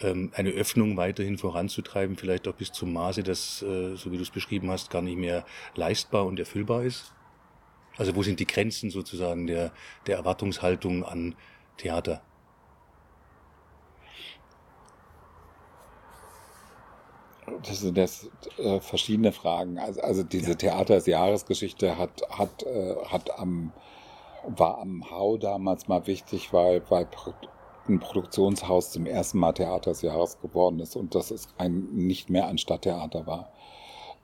ähm, 0.00 0.30
eine 0.34 0.50
Öffnung 0.50 0.96
weiterhin 0.96 1.38
voranzutreiben, 1.38 2.16
vielleicht 2.16 2.46
auch 2.48 2.54
bis 2.54 2.72
zum 2.72 2.92
Maße, 2.92 3.22
dass, 3.22 3.62
äh, 3.62 3.96
so 3.96 4.12
wie 4.12 4.16
du 4.16 4.22
es 4.22 4.30
beschrieben 4.30 4.70
hast, 4.70 4.90
gar 4.90 5.02
nicht 5.02 5.18
mehr 5.18 5.44
leistbar 5.74 6.26
und 6.26 6.38
erfüllbar 6.38 6.84
ist? 6.84 7.12
Also 7.96 8.14
wo 8.14 8.22
sind 8.22 8.40
die 8.40 8.46
Grenzen 8.46 8.90
sozusagen 8.90 9.46
der, 9.46 9.72
der 10.06 10.18
Erwartungshaltung 10.18 11.04
an 11.04 11.34
Theater? 11.78 12.22
Das 17.62 17.80
sind 17.80 17.96
jetzt 17.96 18.28
äh, 18.58 18.80
verschiedene 18.80 19.32
Fragen. 19.32 19.78
Also, 19.78 20.00
also 20.00 20.22
diese 20.22 20.50
ja. 20.50 20.56
Theater 20.56 20.94
des 20.96 21.06
Jahresgeschichte 21.06 21.96
hat, 21.96 22.22
hat, 22.30 22.64
äh, 22.64 22.96
hat 23.08 23.38
am, 23.38 23.72
war 24.46 24.78
am 24.78 25.10
Hau 25.10 25.36
damals 25.36 25.88
mal 25.88 26.06
wichtig, 26.06 26.52
weil, 26.52 26.82
weil 26.90 27.06
ein 27.88 28.00
Produktionshaus 28.00 28.90
zum 28.90 29.06
ersten 29.06 29.38
Mal 29.38 29.52
Theater 29.52 29.90
des 29.90 30.02
Jahres 30.02 30.40
geworden 30.40 30.80
ist 30.80 30.96
und 30.96 31.14
das 31.14 31.30
ist 31.30 31.48
ein, 31.58 31.88
nicht 31.92 32.30
mehr 32.30 32.48
ein 32.48 32.58
Stadttheater 32.58 33.26
war. 33.26 33.52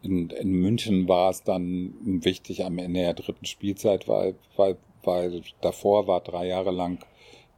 In, 0.03 0.31
in 0.31 0.53
München 0.53 1.09
war 1.09 1.31
es 1.31 1.45
dann 1.45 1.95
wichtig 2.03 2.65
am 2.65 2.79
Ende 2.79 3.01
der 3.01 3.15
dritten 3.15 3.47
Spielzeit, 3.47 4.09
weil, 4.09 4.35
weil, 4.57 4.77
weil 5.05 5.43
davor 5.61 6.09
war 6.09 6.21
drei 6.21 6.49
Jahre 6.49 6.73
lang 6.73 6.99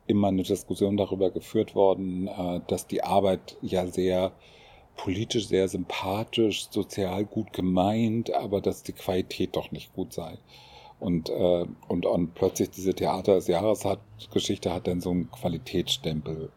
immer 0.06 0.28
eine 0.28 0.42
Diskussion 0.42 0.98
darüber 0.98 1.30
geführt 1.30 1.74
worden, 1.74 2.28
äh, 2.28 2.60
dass 2.66 2.86
die 2.86 3.02
Arbeit 3.02 3.56
ja 3.62 3.86
sehr 3.86 4.32
politisch 4.96 5.48
sehr 5.48 5.68
sympathisch, 5.68 6.68
sozial 6.70 7.24
gut 7.24 7.52
gemeint, 7.52 8.32
aber 8.32 8.60
dass 8.60 8.82
die 8.82 8.92
Qualität 8.92 9.56
doch 9.56 9.70
nicht 9.72 9.92
gut 9.94 10.12
sei. 10.12 10.38
Und, 11.00 11.28
äh, 11.28 11.66
und, 11.88 12.06
und 12.06 12.34
plötzlich 12.34 12.70
diese 12.70 12.94
Theater 12.94 13.34
des 13.34 13.48
Jahres 13.48 13.84
hat, 13.84 14.00
Geschichte 14.32 14.72
hat 14.72 14.86
dann 14.86 15.00
so 15.00 15.10
einen 15.10 15.30
Qualitätsstempel 15.30 16.50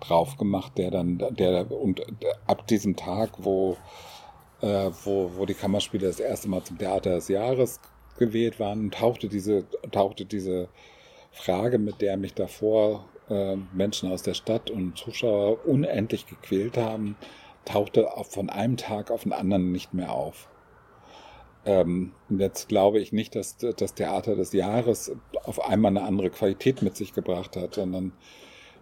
drauf 0.00 0.36
gemacht, 0.36 0.78
der 0.78 0.90
dann, 0.90 1.18
der, 1.30 1.70
und 1.70 2.02
ab 2.46 2.66
diesem 2.66 2.96
Tag, 2.96 3.30
wo, 3.38 3.76
äh, 4.60 4.90
wo, 5.04 5.32
wo 5.36 5.46
die 5.46 5.54
Kammerspiele 5.54 6.06
das 6.06 6.20
erste 6.20 6.48
Mal 6.48 6.62
zum 6.62 6.78
Theater 6.78 7.14
des 7.14 7.28
Jahres 7.28 7.80
gewählt 8.18 8.60
waren, 8.60 8.90
tauchte 8.90 9.28
diese, 9.28 9.64
tauchte 9.90 10.24
diese 10.24 10.68
Frage, 11.32 11.78
mit 11.78 12.00
der 12.00 12.16
mich 12.16 12.34
davor 12.34 13.06
äh, 13.28 13.56
Menschen 13.72 14.10
aus 14.10 14.22
der 14.22 14.34
Stadt 14.34 14.70
und 14.70 14.96
Zuschauer 14.96 15.66
unendlich 15.66 16.26
gequält 16.26 16.76
haben, 16.76 17.16
tauchte 17.64 18.08
von 18.28 18.50
einem 18.50 18.76
Tag 18.76 19.10
auf 19.10 19.22
den 19.24 19.32
anderen 19.32 19.72
nicht 19.72 19.94
mehr 19.94 20.12
auf. 20.12 20.48
Ähm, 21.64 22.12
jetzt 22.30 22.68
glaube 22.68 23.00
ich 23.00 23.12
nicht, 23.12 23.34
dass 23.34 23.58
das 23.58 23.94
Theater 23.94 24.34
des 24.34 24.52
Jahres 24.52 25.12
auf 25.44 25.62
einmal 25.62 25.90
eine 25.90 26.02
andere 26.02 26.30
Qualität 26.30 26.80
mit 26.80 26.96
sich 26.96 27.12
gebracht 27.12 27.56
hat, 27.56 27.74
sondern, 27.74 28.12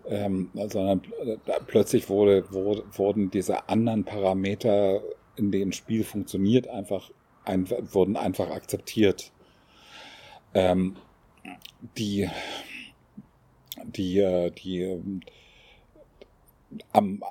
ähm, 0.06 0.50
sondern 0.54 1.02
plötzlich 1.66 2.08
wurde, 2.08 2.52
wurde, 2.52 2.84
wurden 2.92 3.30
diese 3.30 3.68
anderen 3.68 4.04
Parameter, 4.04 5.02
in 5.36 5.50
denen 5.50 5.72
Spiel 5.72 6.04
funktioniert, 6.04 6.68
einfach 6.68 7.10
ein, 7.44 7.68
wurden 7.92 8.16
einfach 8.16 8.50
akzeptiert. 8.50 9.32
Ähm, 10.54 10.96
die, 11.96 12.28
die, 13.84 14.18
äh, 14.20 14.50
die, 14.50 14.82
ähm, 14.82 15.20
am, 16.92 17.22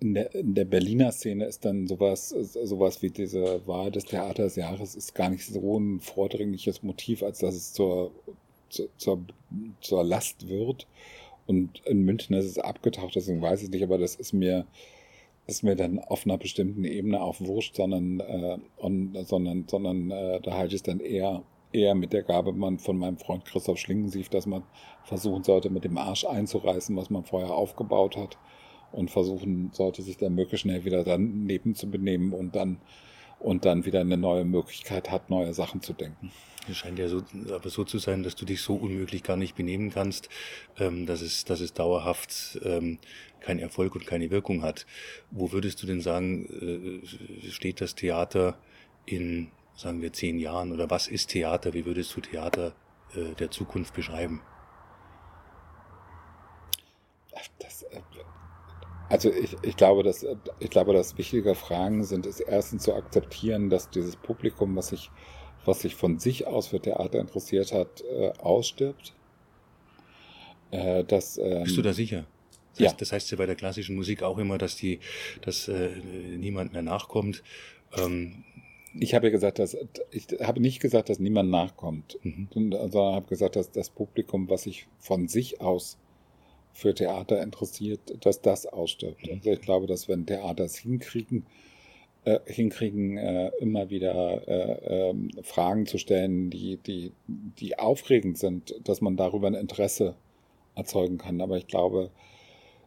in 0.00 0.14
der, 0.14 0.34
in 0.34 0.54
der 0.54 0.64
Berliner 0.64 1.12
Szene 1.12 1.44
ist 1.44 1.64
dann 1.64 1.86
sowas, 1.86 2.28
sowas 2.28 3.02
wie 3.02 3.10
diese 3.10 3.66
Wahl 3.66 3.90
des 3.90 4.04
Theaters 4.04 4.56
Jahres 4.56 4.94
ist 4.94 5.14
gar 5.14 5.28
nicht 5.28 5.44
so 5.44 5.78
ein 5.78 6.00
vordringliches 6.00 6.82
Motiv, 6.82 7.22
als 7.22 7.38
dass 7.40 7.54
es 7.54 7.72
zur, 7.72 8.12
zur, 8.68 9.24
zur 9.80 10.04
Last 10.04 10.48
wird. 10.48 10.86
Und 11.46 11.80
in 11.86 12.04
München 12.04 12.36
ist 12.36 12.44
es 12.44 12.58
abgetaucht, 12.58 13.16
deswegen 13.16 13.42
weiß 13.42 13.62
ich 13.62 13.70
nicht, 13.70 13.82
aber 13.82 13.98
das 13.98 14.14
ist 14.14 14.32
mir, 14.32 14.66
ist 15.46 15.64
mir 15.64 15.74
dann 15.74 15.98
auf 15.98 16.26
einer 16.26 16.38
bestimmten 16.38 16.84
Ebene 16.84 17.20
auch 17.22 17.40
wurscht, 17.40 17.74
sondern, 17.76 18.20
äh, 18.20 18.58
und, 18.76 19.16
sondern, 19.26 19.64
sondern 19.66 20.10
äh, 20.10 20.40
da 20.42 20.52
halte 20.52 20.74
ich 20.74 20.80
es 20.80 20.82
dann 20.84 21.00
eher, 21.00 21.42
eher 21.72 21.94
mit 21.94 22.12
der 22.12 22.22
Gabe 22.22 22.54
von 22.78 22.98
meinem 22.98 23.16
Freund 23.16 23.44
Christoph 23.46 23.78
Schlingensief, 23.78 24.28
dass 24.28 24.46
man 24.46 24.62
versuchen 25.04 25.42
sollte, 25.42 25.70
mit 25.70 25.84
dem 25.84 25.98
Arsch 25.98 26.24
einzureißen, 26.24 26.94
was 26.96 27.10
man 27.10 27.24
vorher 27.24 27.52
aufgebaut 27.52 28.16
hat 28.16 28.36
und 28.92 29.10
versuchen 29.10 29.70
sollte, 29.72 30.02
sich 30.02 30.16
dann 30.16 30.34
möglichst 30.34 30.62
schnell 30.62 30.84
wieder 30.84 31.04
daneben 31.04 31.74
zu 31.74 31.90
benehmen 31.90 32.32
und 32.32 32.56
dann, 32.56 32.80
und 33.38 33.64
dann 33.64 33.84
wieder 33.84 34.00
eine 34.00 34.16
neue 34.16 34.44
Möglichkeit 34.44 35.10
hat, 35.10 35.30
neue 35.30 35.54
Sachen 35.54 35.82
zu 35.82 35.92
denken. 35.92 36.30
Es 36.68 36.76
scheint 36.76 36.98
ja 36.98 37.08
so, 37.08 37.22
aber 37.50 37.70
so 37.70 37.84
zu 37.84 37.98
sein, 37.98 38.22
dass 38.22 38.34
du 38.34 38.44
dich 38.44 38.60
so 38.60 38.74
unmöglich 38.74 39.22
gar 39.22 39.36
nicht 39.36 39.56
benehmen 39.56 39.90
kannst, 39.90 40.28
ähm, 40.78 41.06
dass, 41.06 41.22
es, 41.22 41.44
dass 41.44 41.60
es 41.60 41.72
dauerhaft 41.72 42.58
ähm, 42.62 42.98
keinen 43.40 43.60
Erfolg 43.60 43.94
und 43.94 44.06
keine 44.06 44.30
Wirkung 44.30 44.62
hat. 44.62 44.86
Wo 45.30 45.52
würdest 45.52 45.82
du 45.82 45.86
denn 45.86 46.00
sagen, 46.00 47.02
äh, 47.02 47.50
steht 47.50 47.80
das 47.80 47.94
Theater 47.94 48.58
in, 49.06 49.50
sagen 49.74 50.02
wir, 50.02 50.12
zehn 50.12 50.38
Jahren? 50.38 50.72
Oder 50.72 50.90
was 50.90 51.08
ist 51.08 51.30
Theater? 51.30 51.72
Wie 51.72 51.86
würdest 51.86 52.14
du 52.14 52.20
Theater 52.20 52.74
äh, 53.14 53.34
der 53.34 53.50
Zukunft 53.50 53.94
beschreiben? 53.94 54.42
Das, 57.58 57.82
äh, 57.84 58.00
also 59.08 59.32
ich, 59.32 59.56
ich, 59.62 59.76
glaube, 59.76 60.02
dass, 60.02 60.26
ich 60.58 60.70
glaube, 60.70 60.92
dass 60.92 61.16
wichtige 61.16 61.54
Fragen 61.54 62.04
sind, 62.04 62.26
ist 62.26 62.40
erstens 62.40 62.82
zu 62.82 62.94
akzeptieren, 62.94 63.70
dass 63.70 63.90
dieses 63.90 64.16
Publikum, 64.16 64.76
was 64.76 64.88
sich, 64.88 65.10
was 65.64 65.80
sich 65.80 65.94
von 65.94 66.18
sich 66.18 66.46
aus 66.46 66.68
für 66.68 66.80
Theater 66.80 67.20
interessiert 67.20 67.72
hat, 67.72 68.02
äh, 68.02 68.32
ausstirbt. 68.38 69.14
Äh, 70.70 71.04
dass, 71.04 71.38
ähm, 71.38 71.64
Bist 71.64 71.76
du 71.76 71.82
da 71.82 71.92
sicher? 71.92 72.26
Das 72.74 72.84
heißt, 72.84 72.92
ja. 72.92 72.98
das 72.98 73.12
heißt 73.12 73.30
ja 73.30 73.36
bei 73.38 73.46
der 73.46 73.56
klassischen 73.56 73.96
Musik 73.96 74.22
auch 74.22 74.38
immer, 74.38 74.58
dass 74.58 74.76
die, 74.76 75.00
dass 75.40 75.68
äh, 75.68 75.90
niemand 76.36 76.72
mehr 76.72 76.82
nachkommt. 76.82 77.42
Ähm, 77.96 78.44
ich 78.94 79.14
habe 79.14 79.30
gesagt, 79.30 79.58
dass 79.58 79.76
ich 80.10 80.26
habe 80.42 80.60
nicht 80.60 80.80
gesagt, 80.80 81.08
dass 81.08 81.18
niemand 81.18 81.50
nachkommt, 81.50 82.18
mhm. 82.22 82.48
sondern 82.52 82.92
habe 82.92 83.26
gesagt, 83.26 83.56
dass 83.56 83.70
das 83.70 83.90
Publikum, 83.90 84.48
was 84.48 84.62
sich 84.62 84.86
von 84.98 85.28
sich 85.28 85.60
aus 85.60 85.98
für 86.78 86.94
Theater 86.94 87.42
interessiert, 87.42 88.24
dass 88.24 88.40
das 88.40 88.64
ausstirbt. 88.64 89.26
Mhm. 89.26 89.38
Also 89.38 89.50
ich 89.50 89.60
glaube, 89.60 89.88
dass 89.88 90.08
wenn 90.08 90.26
Theater 90.26 90.64
es 90.64 90.76
hinkriegen, 90.76 91.44
äh, 92.24 92.38
hinkriegen, 92.46 93.16
äh, 93.18 93.50
immer 93.58 93.90
wieder 93.90 94.46
äh, 94.46 95.10
ähm, 95.10 95.30
Fragen 95.42 95.86
zu 95.86 95.98
stellen, 95.98 96.50
die, 96.50 96.76
die, 96.76 97.10
die 97.26 97.80
aufregend 97.80 98.38
sind, 98.38 98.76
dass 98.84 99.00
man 99.00 99.16
darüber 99.16 99.48
ein 99.48 99.54
Interesse 99.54 100.14
erzeugen 100.76 101.18
kann. 101.18 101.40
Aber 101.40 101.56
ich 101.56 101.66
glaube, 101.66 102.10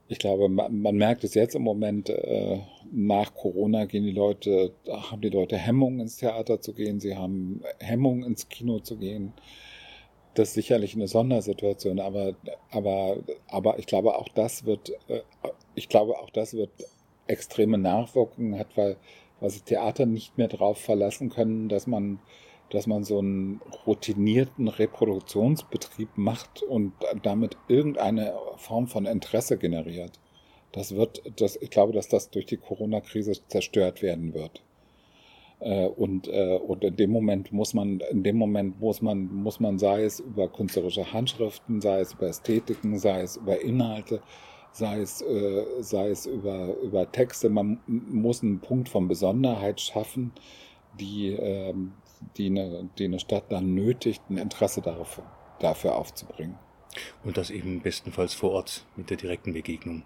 ich 0.08 0.20
glaube, 0.20 0.48
man, 0.48 0.82
man 0.82 0.96
merkt 0.96 1.26
es 1.26 1.34
jetzt 1.34 1.56
im 1.56 1.64
Moment, 1.64 2.10
äh, 2.10 2.60
nach 2.94 3.34
Corona 3.34 3.86
gehen 3.86 4.06
die 4.06 4.12
Leute, 4.12 4.72
haben 4.88 5.22
die 5.22 5.30
Leute 5.30 5.58
Hemmungen 5.58 6.00
ins 6.00 6.16
Theater 6.16 6.62
zu 6.62 6.72
gehen, 6.72 7.02
sie 7.02 7.18
haben 7.18 7.62
Hemmungen 7.80 8.24
ins 8.24 8.48
Kino 8.48 8.80
zu 8.80 8.96
gehen 8.96 9.34
das 10.34 10.50
ist 10.50 10.54
sicherlich 10.56 10.96
eine 10.96 11.08
Sondersituation, 11.08 12.00
aber, 12.00 12.36
aber, 12.70 13.18
aber 13.48 13.80
ich 13.80 13.86
glaube, 13.86 14.18
auch 14.18 14.30
das 14.30 14.66
wird, 14.66 14.92
äh, 15.08 15.22
ich 15.76 15.90
glaube, 15.90 16.18
auch 16.20 16.30
das 16.30 16.54
wird 16.54 16.72
extreme 17.28 17.78
Nachwirkungen 17.78 18.58
hat, 18.58 18.76
weil, 18.78 18.98
weil 19.40 19.50
sich 19.50 19.64
Theater 19.64 20.06
nicht 20.06 20.38
mehr 20.38 20.48
darauf 20.48 20.78
verlassen 20.78 21.30
können, 21.30 21.70
dass 21.70 21.88
man, 21.88 22.20
dass 22.70 22.88
man 22.88 23.04
so 23.04 23.20
einen 23.20 23.62
routinierten 23.86 24.68
Reproduktionsbetrieb 24.68 26.10
macht 26.16 26.64
und 26.64 26.94
damit 27.24 27.58
irgendeine 27.68 28.34
Form 28.58 28.88
von 28.88 29.06
Interesse 29.06 29.58
generiert. 29.58 30.20
Das 30.72 30.96
wird, 30.96 31.22
das, 31.36 31.58
ich 31.58 31.70
glaube, 31.70 31.92
dass 31.92 32.08
das 32.08 32.30
durch 32.30 32.46
die 32.46 32.58
Corona-Krise 32.58 33.34
zerstört 33.48 34.02
werden 34.02 34.34
wird. 34.34 34.64
Äh, 35.62 35.86
und, 35.86 36.28
äh, 36.28 36.58
und 36.58 36.84
in 36.84 36.96
dem 36.96 37.12
Moment 37.12 37.52
muss 37.52 37.74
man, 37.74 38.00
in 38.12 38.24
dem 38.24 38.36
Moment 38.36 38.80
muss 38.80 39.02
man, 39.02 39.32
muss 39.32 39.60
man, 39.60 39.78
sei 39.78 40.04
es 40.04 40.20
über 40.20 40.48
künstlerische 40.48 41.14
Handschriften, 41.14 41.82
sei 41.82 42.00
es 42.00 42.14
über 42.14 42.28
Ästhetiken, 42.28 42.98
sei 42.98 43.22
es 43.22 43.38
über 43.38 43.62
Inhalte, 43.62 44.22
sei 44.72 45.02
es, 45.02 45.22
äh, 45.22 45.64
sei 45.82 46.10
es 46.10 46.26
über, 46.26 46.76
über 46.78 47.12
Texte, 47.12 47.50
man 47.50 47.80
muss 47.86 48.42
einen 48.42 48.60
Punkt 48.60 48.90
von 48.90 49.08
Besonderheit 49.08 49.80
schaffen, 49.80 50.32
die, 51.00 51.34
ähm, 51.34 51.94
die, 52.38 52.48
eine, 52.48 52.90
die 52.98 53.06
eine 53.06 53.20
Stadt 53.20 53.52
dann 53.52 53.76
nötigt, 53.76 54.24
ein 54.32 54.38
Interesse 54.38 54.82
dafür, 54.82 55.26
dafür 55.60 55.96
aufzubringen. 55.96 56.58
Und 57.24 57.38
das 57.38 57.52
eben 57.52 57.82
bestenfalls 57.82 58.34
vor 58.34 58.52
Ort 58.52 58.86
mit 58.96 59.12
der 59.12 59.18
direkten 59.18 59.54
Begegnung. 59.54 60.04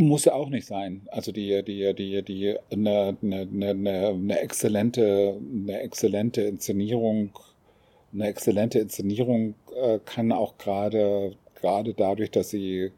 Muss 0.00 0.24
ja 0.24 0.32
auch 0.32 0.48
nicht 0.48 0.66
sein. 0.66 1.02
Also 1.10 1.30
die, 1.30 1.62
die, 1.62 1.92
die, 1.94 2.22
die, 2.22 2.56
eine, 2.72 3.18
eine, 3.22 3.40
eine, 3.42 4.08
eine 4.08 4.38
exzellente, 4.40 5.38
eine 5.38 5.80
exzellente 5.80 6.40
Inszenierung 6.40 7.32
eine 8.12 8.26
exzellente 8.26 8.78
Inszenierung 8.78 9.54
äh, 9.76 9.98
kann 10.04 10.32
auch 10.32 10.56
gerade 10.56 11.36
gerade 11.54 11.92
dadurch, 11.92 12.30
dass 12.30 12.48
sie 12.48 12.92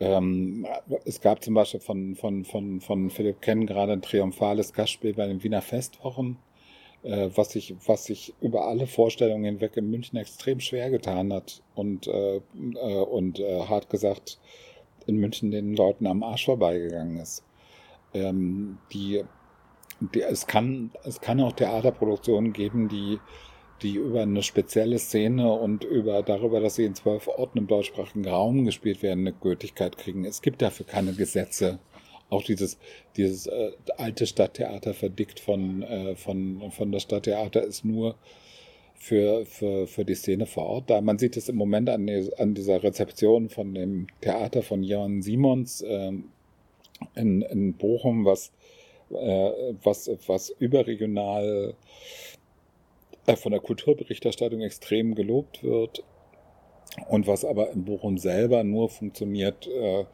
ähm, 0.00 0.66
es 1.06 1.22
gab 1.22 1.42
zum 1.42 1.54
Beispiel 1.54 1.80
von, 1.80 2.14
von, 2.14 2.44
von, 2.44 2.82
von 2.82 3.08
Philipp 3.08 3.40
Kenn 3.40 3.66
gerade 3.66 3.92
ein 3.92 4.02
triumphales 4.02 4.74
Gastspiel 4.74 5.14
bei 5.14 5.26
den 5.26 5.42
Wiener 5.42 5.62
Festwochen, 5.62 6.36
äh, 7.04 7.30
was, 7.34 7.52
sich, 7.52 7.74
was 7.86 8.04
sich 8.04 8.34
über 8.42 8.66
alle 8.66 8.86
Vorstellungen 8.86 9.44
hinweg 9.44 9.78
in 9.78 9.90
München 9.90 10.18
extrem 10.18 10.60
schwer 10.60 10.90
getan 10.90 11.32
hat 11.32 11.62
und, 11.74 12.06
äh, 12.06 12.36
äh, 12.36 12.40
und 12.40 13.40
äh, 13.40 13.60
hart 13.62 13.88
gesagt 13.88 14.38
in 15.06 15.16
München 15.16 15.50
den 15.50 15.74
Leuten 15.74 16.06
am 16.06 16.22
Arsch 16.22 16.46
vorbeigegangen 16.46 17.18
ist. 17.18 17.44
Ähm, 18.14 18.78
die, 18.92 19.24
die, 20.00 20.22
es, 20.22 20.46
kann, 20.46 20.90
es 21.04 21.20
kann 21.20 21.40
auch 21.40 21.52
Theaterproduktionen 21.52 22.52
geben, 22.52 22.88
die 22.88 23.18
die 23.82 23.96
über 23.96 24.22
eine 24.22 24.42
spezielle 24.42 24.98
Szene 24.98 25.52
und 25.52 25.84
über 25.84 26.22
darüber, 26.22 26.60
dass 26.60 26.76
sie 26.76 26.84
in 26.84 26.94
zwölf 26.94 27.26
Orten 27.28 27.58
im 27.58 27.66
deutschsprachigen 27.66 28.26
Raum 28.26 28.64
gespielt 28.64 29.02
werden, 29.02 29.20
eine 29.20 29.32
Gültigkeit 29.32 29.98
kriegen. 29.98 30.24
Es 30.24 30.42
gibt 30.42 30.62
dafür 30.62 30.86
keine 30.86 31.12
Gesetze. 31.14 31.80
Auch 32.30 32.42
dieses, 32.42 32.78
dieses 33.16 33.46
äh, 33.46 33.72
alte 33.98 34.26
Stadttheater 34.26 34.94
verdickt 34.94 35.40
von, 35.40 35.82
äh, 35.82 36.16
von, 36.16 36.70
von 36.70 36.92
der 36.92 37.00
Stadttheater 37.00 37.62
ist 37.62 37.84
nur 37.84 38.16
für, 39.02 39.44
für, 39.46 39.88
für 39.88 40.04
die 40.04 40.14
Szene 40.14 40.46
vor 40.46 40.64
Ort 40.66 40.88
da. 40.88 41.00
Man 41.00 41.18
sieht 41.18 41.36
es 41.36 41.48
im 41.48 41.56
Moment 41.56 41.90
an, 41.90 42.08
an 42.38 42.54
dieser 42.54 42.84
Rezeption 42.84 43.48
von 43.48 43.74
dem 43.74 44.06
Theater 44.20 44.62
von 44.62 44.84
Jan 44.84 45.22
Simons 45.22 45.80
äh, 45.80 46.12
in, 47.16 47.42
in 47.42 47.72
Bochum, 47.74 48.24
was, 48.24 48.52
äh, 49.10 49.74
was, 49.82 50.08
was 50.28 50.50
überregional 50.50 51.74
äh, 53.26 53.34
von 53.34 53.50
der 53.50 53.60
Kulturberichterstattung 53.60 54.60
extrem 54.60 55.16
gelobt 55.16 55.64
wird 55.64 56.04
und 57.08 57.26
was 57.26 57.44
aber 57.44 57.72
in 57.72 57.84
Bochum 57.84 58.18
selber 58.18 58.62
nur 58.62 58.88
funktioniert 58.88 59.66
äh, 59.66 60.04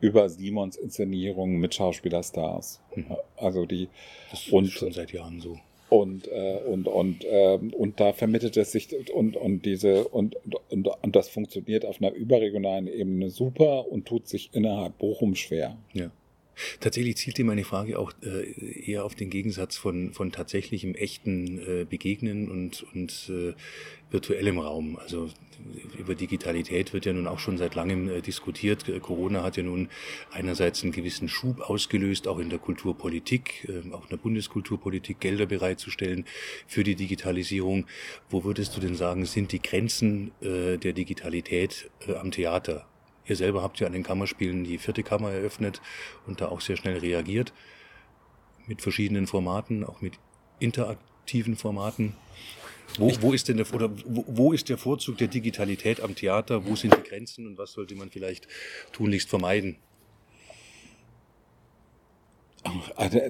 über 0.00 0.28
Simons 0.28 0.76
Inszenierung 0.76 1.56
mit 1.56 1.74
Schauspielerstars. 1.74 2.82
Mhm. 2.94 3.16
Also 3.36 3.64
die 3.64 3.88
das 4.30 4.46
und, 4.48 4.66
ist 4.66 4.72
schon 4.72 4.92
seit 4.92 5.10
Jahren 5.10 5.40
so. 5.40 5.56
Und, 5.88 6.26
äh, 6.28 6.58
und, 6.66 6.88
und, 6.88 7.24
äh, 7.24 7.58
und 7.76 8.00
da 8.00 8.12
vermittelt 8.12 8.56
es 8.56 8.72
sich 8.72 8.88
und, 9.14 9.36
und 9.36 9.64
diese 9.64 10.08
und, 10.08 10.34
und, 10.68 10.88
und 10.88 11.16
das 11.16 11.28
funktioniert 11.28 11.84
auf 11.84 12.02
einer 12.02 12.12
überregionalen 12.12 12.88
Ebene 12.88 13.30
super 13.30 13.90
und 13.90 14.06
tut 14.06 14.26
sich 14.26 14.50
innerhalb 14.52 14.98
Bochum 14.98 15.36
schwer. 15.36 15.76
Ja. 15.92 16.10
Tatsächlich 16.80 17.16
zielte 17.16 17.44
meine 17.44 17.64
Frage 17.64 17.98
auch 17.98 18.12
äh, 18.22 18.90
eher 18.90 19.04
auf 19.04 19.14
den 19.14 19.30
Gegensatz 19.30 19.76
von, 19.76 20.12
von 20.12 20.32
tatsächlichem 20.32 20.94
echten 20.94 21.58
äh, 21.58 21.84
Begegnen 21.84 22.50
und, 22.50 22.84
und 22.94 23.30
äh, 23.30 23.54
virtuellem 24.10 24.58
Raum. 24.58 24.96
Also 24.96 25.28
über 25.98 26.14
Digitalität 26.14 26.92
wird 26.92 27.06
ja 27.06 27.12
nun 27.12 27.26
auch 27.26 27.38
schon 27.38 27.58
seit 27.58 27.74
langem 27.74 28.08
äh, 28.08 28.20
diskutiert. 28.20 28.84
Corona 29.02 29.42
hat 29.42 29.56
ja 29.56 29.62
nun 29.62 29.88
einerseits 30.30 30.82
einen 30.82 30.92
gewissen 30.92 31.28
Schub 31.28 31.60
ausgelöst, 31.60 32.28
auch 32.28 32.38
in 32.38 32.50
der 32.50 32.58
Kulturpolitik, 32.58 33.68
äh, 33.68 33.92
auch 33.92 34.04
in 34.04 34.10
der 34.10 34.16
Bundeskulturpolitik 34.16 35.20
Gelder 35.20 35.46
bereitzustellen 35.46 36.24
für 36.66 36.84
die 36.84 36.94
Digitalisierung. 36.94 37.86
Wo 38.30 38.44
würdest 38.44 38.76
du 38.76 38.80
denn 38.80 38.94
sagen, 38.94 39.26
sind 39.26 39.52
die 39.52 39.60
Grenzen 39.60 40.32
äh, 40.40 40.78
der 40.78 40.92
Digitalität 40.92 41.90
äh, 42.06 42.14
am 42.14 42.30
Theater? 42.30 42.86
Ihr 43.28 43.36
selber 43.36 43.62
habt 43.62 43.80
ja 43.80 43.86
an 43.86 43.92
den 43.92 44.02
Kammerspielen 44.02 44.64
die 44.64 44.78
vierte 44.78 45.02
Kammer 45.02 45.32
eröffnet 45.32 45.80
und 46.26 46.40
da 46.40 46.48
auch 46.48 46.60
sehr 46.60 46.76
schnell 46.76 46.98
reagiert 46.98 47.52
mit 48.66 48.82
verschiedenen 48.82 49.26
Formaten, 49.26 49.84
auch 49.84 50.00
mit 50.00 50.14
interaktiven 50.58 51.56
Formaten. 51.56 52.14
Wo, 52.98 53.12
wo 53.20 53.32
ist 53.32 53.48
denn 53.48 53.56
der, 53.56 53.72
oder 53.74 53.90
wo, 54.06 54.24
wo 54.28 54.52
ist 54.52 54.68
der 54.68 54.78
Vorzug 54.78 55.18
der 55.18 55.28
Digitalität 55.28 56.00
am 56.00 56.14
Theater? 56.14 56.66
Wo 56.66 56.76
sind 56.76 56.94
die 56.96 57.08
Grenzen 57.08 57.46
und 57.46 57.58
was 57.58 57.72
sollte 57.72 57.94
man 57.94 58.10
vielleicht 58.10 58.46
tunlichst 58.92 59.28
vermeiden? 59.28 59.76
Also, 62.96 63.20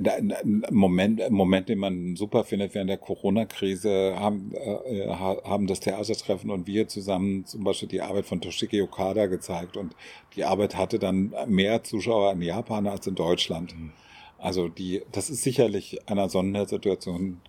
Moment, 0.71 1.31
Moment, 1.31 1.69
den 1.69 1.79
man 1.79 2.17
super 2.17 2.45
findet 2.45 2.75
während 2.75 2.91
der 2.91 2.99
Corona-Krise, 2.99 4.17
haben, 4.19 4.53
äh, 4.55 5.09
haben 5.09 5.67
das 5.67 5.81
Theatertreffen 5.81 6.51
und 6.51 6.67
wir 6.67 6.89
zusammen 6.89 7.45
zum 7.47 7.65
Beispiel 7.65 7.89
die 7.89 8.03
Arbeit 8.03 8.27
von 8.27 8.41
Toshiki 8.41 8.81
Okada 8.83 9.27
gezeigt. 9.27 9.77
Und 9.77 9.95
die 10.35 10.45
Arbeit 10.45 10.77
hatte 10.77 10.99
dann 10.99 11.35
mehr 11.47 11.83
Zuschauer 11.85 12.33
in 12.33 12.43
Japan 12.43 12.87
als 12.87 13.07
in 13.07 13.15
Deutschland. 13.15 13.77
Mhm. 13.77 13.93
Also 14.39 14.69
die, 14.69 15.03
das 15.13 15.31
ist 15.31 15.43
sicherlich 15.43 16.09
einer 16.09 16.29
Sondersituation 16.29 17.41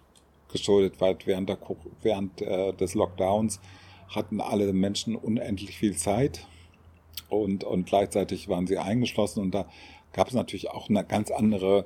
geschuldet, 0.51 0.95
weil 0.99 1.17
während, 1.25 1.49
der, 1.49 1.57
während 2.01 2.41
äh, 2.41 2.73
des 2.73 2.93
Lockdowns 2.93 3.59
hatten 4.09 4.39
alle 4.39 4.71
Menschen 4.71 5.15
unendlich 5.15 5.77
viel 5.77 5.95
Zeit 5.97 6.47
und, 7.29 7.63
und 7.63 7.85
gleichzeitig 7.85 8.47
waren 8.47 8.67
sie 8.67 8.77
eingeschlossen 8.77 9.41
und 9.41 9.51
da 9.51 9.67
gab 10.13 10.27
es 10.27 10.33
natürlich 10.33 10.69
auch 10.69 10.89
eine 10.89 11.03
ganz 11.03 11.31
andere 11.31 11.85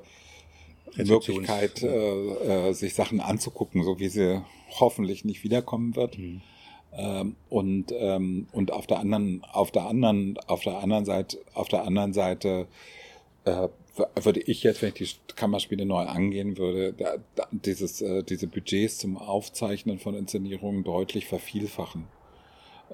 Möglichkeit, 0.96 1.82
äh, 1.82 2.68
äh, 2.68 2.72
sich 2.72 2.94
Sachen 2.94 3.20
anzugucken, 3.20 3.82
so 3.84 3.98
wie 3.98 4.08
sie 4.08 4.42
hoffentlich 4.80 5.24
nicht 5.24 5.44
wiederkommen 5.44 5.96
wird. 5.96 6.18
Mhm. 6.18 6.42
Ähm, 6.94 7.36
und 7.48 7.92
ähm, 7.96 8.46
und 8.52 8.70
auf 8.72 8.86
der 8.86 8.98
anderen 8.98 9.42
auf 9.50 9.70
der 9.70 9.86
anderen 9.86 10.38
auf 10.46 10.62
der 10.62 10.78
anderen 10.78 11.06
Seite 11.06 11.38
auf 11.54 11.68
der 11.68 11.84
anderen 11.84 12.12
Seite 12.12 12.66
äh, 13.44 13.68
würde 14.22 14.40
ich 14.40 14.62
jetzt, 14.62 14.82
wenn 14.82 14.92
ich 14.98 15.20
die 15.30 15.34
Kammerspiele 15.34 15.84
neu 15.86 16.04
angehen 16.04 16.56
würde, 16.58 16.92
da, 16.92 17.16
da, 17.34 17.48
dieses 17.50 18.02
äh, 18.02 18.22
diese 18.22 18.46
Budgets 18.46 18.98
zum 18.98 19.16
Aufzeichnen 19.16 19.98
von 19.98 20.14
Inszenierungen 20.14 20.84
deutlich 20.84 21.26
vervielfachen 21.26 22.06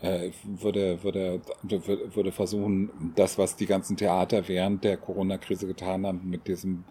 äh, 0.03 0.31
würde, 0.45 1.03
würde, 1.03 1.41
würde 1.63 2.33
versuchen, 2.33 2.91
das, 3.17 3.39
was 3.39 3.57
die 3.57 3.67
ganzen 3.67 3.97
Theater 3.97 4.47
während 4.49 4.85
der 4.85 4.97
Corona-Krise 4.97 5.67
getan 5.67 6.07
haben, 6.07 6.29
mit 6.29 6.47
diesem 6.47 6.85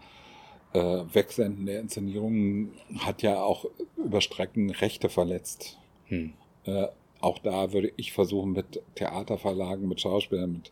äh, 0.74 0.80
Wegsenden 1.14 1.66
der 1.66 1.80
Inszenierungen, 1.80 2.74
hat 3.00 3.22
ja 3.22 3.42
auch 3.42 3.66
über 3.96 4.22
Strecken 4.22 4.72
Rechte 4.72 5.10
verletzt. 5.10 5.78
Hm. 6.08 6.34
Äh, 6.66 6.88
auch 7.20 7.40
da 7.40 7.74
würde 7.74 7.92
ich 7.96 8.14
versuchen, 8.14 8.52
mit 8.52 8.82
Theaterverlagen, 8.96 9.88
mit 9.88 10.02
Schauspielern, 10.02 10.52
mit, 10.52 10.72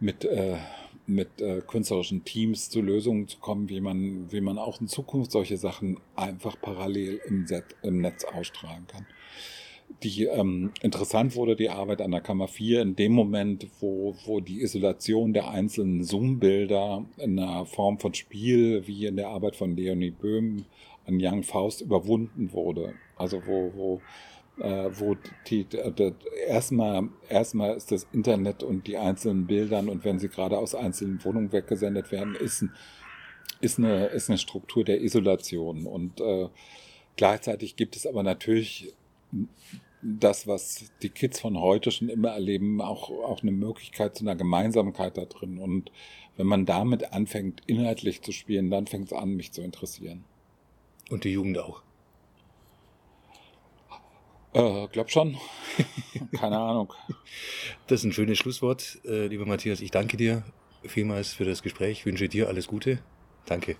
mit, 0.00 0.24
äh, 0.24 0.56
mit 1.06 1.40
äh, 1.40 1.60
künstlerischen 1.66 2.24
Teams 2.24 2.70
zu 2.70 2.80
Lösungen 2.80 3.28
zu 3.28 3.38
kommen, 3.38 3.68
wie 3.68 3.80
man, 3.80 4.32
wie 4.32 4.40
man 4.40 4.56
auch 4.56 4.80
in 4.80 4.88
Zukunft 4.88 5.32
solche 5.32 5.58
Sachen 5.58 5.98
einfach 6.16 6.56
parallel 6.60 7.20
im, 7.26 7.46
Set, 7.46 7.76
im 7.82 8.00
Netz 8.00 8.24
ausstrahlen 8.24 8.86
kann 8.86 9.06
die 10.02 10.24
ähm, 10.24 10.72
interessant 10.82 11.34
wurde, 11.34 11.56
die 11.56 11.70
Arbeit 11.70 12.02
an 12.02 12.10
der 12.10 12.20
Kammer 12.20 12.48
4, 12.48 12.82
in 12.82 12.96
dem 12.96 13.12
Moment, 13.12 13.66
wo, 13.80 14.14
wo 14.26 14.40
die 14.40 14.62
Isolation 14.62 15.32
der 15.32 15.48
einzelnen 15.48 16.04
Zoom-Bilder 16.04 17.04
in 17.16 17.38
einer 17.38 17.64
Form 17.64 17.98
von 17.98 18.12
Spiel, 18.12 18.86
wie 18.86 19.06
in 19.06 19.16
der 19.16 19.28
Arbeit 19.28 19.56
von 19.56 19.76
Leonie 19.76 20.10
Böhm 20.10 20.66
an 21.06 21.18
Young 21.20 21.42
Faust, 21.42 21.80
überwunden 21.80 22.52
wurde. 22.52 22.94
Also 23.16 23.42
wo, 23.46 23.72
wo, 23.74 24.62
äh, 24.62 24.90
wo 24.92 25.16
die, 25.48 25.64
die, 25.64 26.12
erstmal, 26.46 27.08
erstmal 27.28 27.76
ist 27.76 27.90
das 27.90 28.06
Internet 28.12 28.62
und 28.62 28.86
die 28.86 28.98
einzelnen 28.98 29.46
Bildern 29.46 29.88
und 29.88 30.04
wenn 30.04 30.18
sie 30.18 30.28
gerade 30.28 30.58
aus 30.58 30.74
einzelnen 30.74 31.24
Wohnungen 31.24 31.52
weggesendet 31.52 32.12
werden, 32.12 32.34
ist, 32.34 32.64
ist, 33.60 33.78
eine, 33.78 34.06
ist 34.06 34.28
eine 34.28 34.38
Struktur 34.38 34.84
der 34.84 35.00
Isolation. 35.00 35.86
Und 35.86 36.20
äh, 36.20 36.48
gleichzeitig 37.16 37.76
gibt 37.76 37.96
es 37.96 38.06
aber 38.06 38.22
natürlich 38.22 38.94
das, 40.02 40.46
was 40.46 40.92
die 41.02 41.08
Kids 41.08 41.40
von 41.40 41.58
heute 41.58 41.90
schon 41.90 42.08
immer 42.08 42.30
erleben, 42.30 42.80
auch, 42.80 43.10
auch 43.10 43.42
eine 43.42 43.52
Möglichkeit 43.52 44.16
zu 44.16 44.24
einer 44.24 44.36
Gemeinsamkeit 44.36 45.16
da 45.16 45.24
drin. 45.24 45.58
Und 45.58 45.90
wenn 46.36 46.46
man 46.46 46.66
damit 46.66 47.12
anfängt, 47.12 47.62
inhaltlich 47.66 48.22
zu 48.22 48.32
spielen, 48.32 48.70
dann 48.70 48.86
fängt 48.86 49.06
es 49.06 49.12
an, 49.12 49.34
mich 49.34 49.52
zu 49.52 49.62
interessieren. 49.62 50.24
Und 51.10 51.24
die 51.24 51.30
Jugend 51.30 51.58
auch? 51.58 51.82
Äh, 54.52 54.86
glaub 54.88 55.10
schon. 55.10 55.36
Keine 56.36 56.58
Ahnung. 56.58 56.92
Das 57.86 58.00
ist 58.00 58.04
ein 58.04 58.12
schönes 58.12 58.38
Schlusswort, 58.38 59.00
äh, 59.04 59.26
lieber 59.26 59.46
Matthias. 59.46 59.80
Ich 59.80 59.90
danke 59.90 60.16
dir 60.16 60.44
vielmals 60.84 61.32
für 61.32 61.44
das 61.44 61.62
Gespräch. 61.62 62.00
Ich 62.00 62.06
wünsche 62.06 62.28
dir 62.28 62.48
alles 62.48 62.68
Gute. 62.68 63.00
Danke. 63.46 63.76